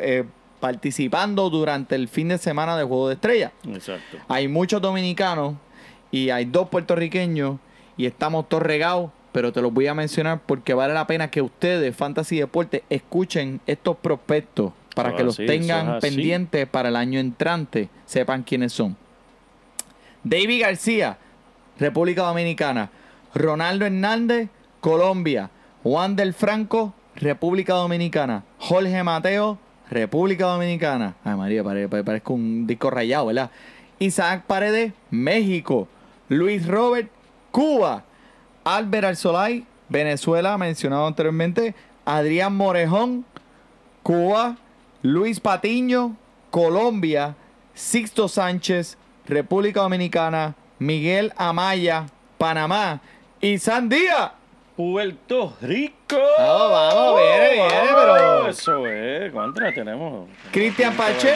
[0.00, 0.24] eh,
[0.60, 3.52] participando durante el fin de semana del juego de estrellas.
[3.66, 4.18] Exacto.
[4.28, 5.54] Hay muchos dominicanos
[6.10, 7.58] y hay dos puertorriqueños
[7.96, 11.42] y estamos todos regados, pero te los voy a mencionar porque vale la pena que
[11.42, 17.88] ustedes, Fantasy Deporte, escuchen estos prospectos para que los tengan pendientes para el año entrante,
[18.06, 18.96] sepan quiénes son.
[20.24, 21.18] David García,
[21.78, 22.90] República Dominicana.
[23.34, 24.48] Ronaldo Hernández,
[24.80, 25.50] Colombia.
[25.82, 28.44] Juan del Franco, República Dominicana.
[28.58, 29.58] Jorge Mateo,
[29.90, 31.16] República Dominicana.
[31.24, 33.50] Ay, María, pare- pare- parezco un disco rayado, ¿verdad?
[33.98, 35.88] Isaac Paredes, México.
[36.28, 37.10] Luis Robert,
[37.50, 38.04] Cuba.
[38.64, 41.74] Albert Alzolay, Venezuela, mencionado anteriormente.
[42.04, 43.24] Adrián Morejón,
[44.02, 44.56] Cuba.
[45.02, 46.16] Luis Patiño,
[46.50, 47.34] Colombia.
[47.74, 50.54] Sixto Sánchez, República Dominicana.
[50.78, 52.06] Miguel Amaya,
[52.38, 53.00] Panamá.
[53.40, 54.34] Y Sandía.
[54.84, 56.16] Puerto Rico.
[56.38, 59.30] Vamos, vamos, viene, viene, pero- Eso es.
[59.30, 60.26] ¿Cuántas tenemos?
[60.50, 61.34] Cristian Pache.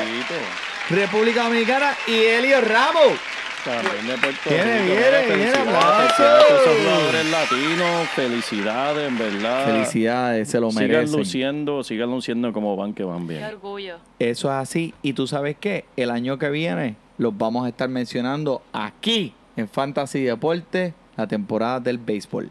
[0.88, 3.18] República Dominicana y Elio Ramos.
[3.62, 4.94] También de Puerto Viene, Rico.
[4.94, 8.08] viene, viene, jugadores latinos.
[8.14, 9.66] Felicidades, en verdad.
[9.66, 11.18] Felicidades, se lo Sigan merecen.
[11.18, 13.44] luciendo, sigan luciendo como van, que van Qué bien.
[13.44, 13.96] orgullo.
[14.18, 14.94] Eso es así.
[15.02, 19.68] Y tú sabes qué, el año que viene los vamos a estar mencionando aquí en
[19.68, 22.50] Fantasy Deporte, la temporada del béisbol.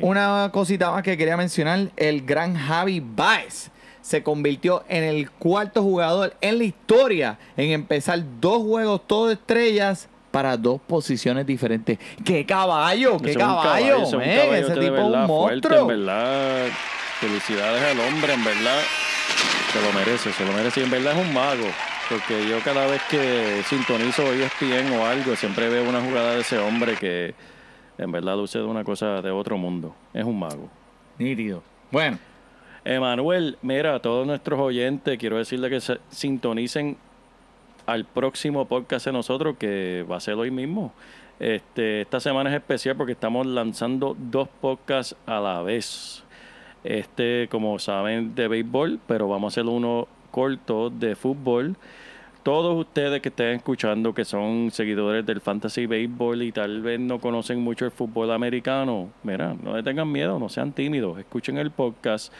[0.00, 3.70] Una cosita más que quería mencionar, el gran Javi Baez
[4.00, 10.08] se convirtió en el cuarto jugador en la historia en empezar dos juegos todo estrellas
[10.32, 11.98] para dos posiciones diferentes.
[12.24, 13.18] ¡Qué caballo!
[13.18, 14.02] ¡Qué un caballo!
[14.02, 15.80] ese un tipo es un fuerte, monstruo.
[15.80, 16.66] en verdad.
[17.20, 18.80] Felicidades al hombre, en verdad.
[19.72, 20.80] Se lo merece, se lo merece.
[20.80, 21.66] Y en verdad es un mago.
[22.08, 26.58] Porque yo cada vez que sintonizo ESPN o algo, siempre veo una jugada de ese
[26.58, 27.34] hombre que
[27.98, 29.94] en verdad luce de una cosa de otro mundo.
[30.12, 30.68] Es un mago.
[31.18, 31.62] Nítido.
[31.90, 32.18] Bueno,
[32.84, 36.96] Emanuel, mira, a todos nuestros oyentes, quiero decirle que se sintonicen
[37.86, 40.92] al próximo podcast de nosotros, que va a ser hoy mismo.
[41.38, 46.24] Este, esta semana es especial porque estamos lanzando dos podcasts a la vez.
[46.84, 51.76] Este, como saben, de béisbol, pero vamos a hacer uno corto de fútbol.
[52.42, 57.20] Todos ustedes que estén escuchando, que son seguidores del fantasy béisbol y tal vez no
[57.20, 61.70] conocen mucho el fútbol americano, mira, no le tengan miedo, no sean tímidos, escuchen el
[61.70, 62.32] podcast,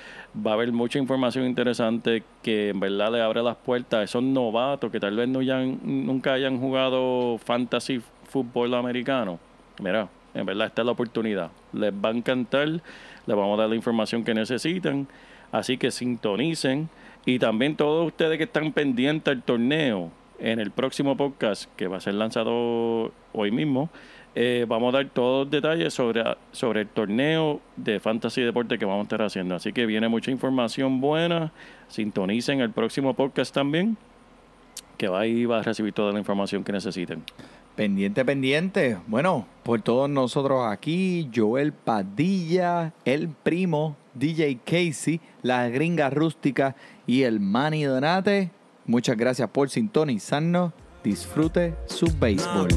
[0.45, 4.25] va a haber mucha información interesante que en verdad le abre las puertas a esos
[4.25, 9.39] novatos que tal vez no hayan, nunca hayan jugado fantasy fútbol americano.
[9.81, 12.83] Mira, en verdad esta es la oportunidad, les va a encantar, les
[13.27, 15.07] vamos a dar la información que necesitan,
[15.53, 16.89] así que sintonicen.
[17.25, 21.99] Y también todos ustedes que están pendientes al torneo, en el próximo podcast, que va
[21.99, 23.91] a ser lanzado hoy mismo,
[24.35, 28.85] eh, vamos a dar todos los detalles sobre, sobre el torneo de Fantasy Deporte que
[28.85, 29.55] vamos a estar haciendo.
[29.55, 31.53] Así que viene mucha información buena.
[31.89, 33.97] Sintonicen el próximo podcast también,
[34.97, 37.23] que va ahí va a recibir toda la información que necesiten.
[37.77, 38.99] Pendiente, pendiente.
[39.07, 47.23] Bueno, por todos nosotros aquí, Joel Padilla, el primo, DJ Casey, la gringa rústica y
[47.23, 48.51] el Manny Donate.
[48.85, 50.73] Muchas gracias por sintonizarnos.
[51.03, 52.69] Disfrute su béisbol.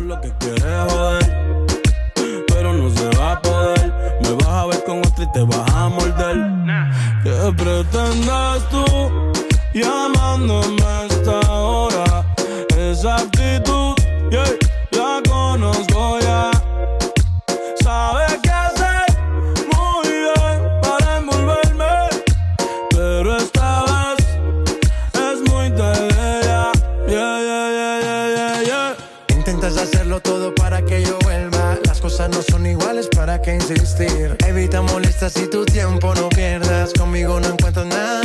[33.68, 36.94] Evita molestas y tu tiempo no pierdas.
[36.94, 38.22] Conmigo no encuentras nada.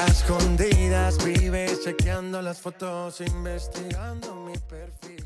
[0.00, 5.25] A escondidas vives chequeando las fotos, investigando mi perfil.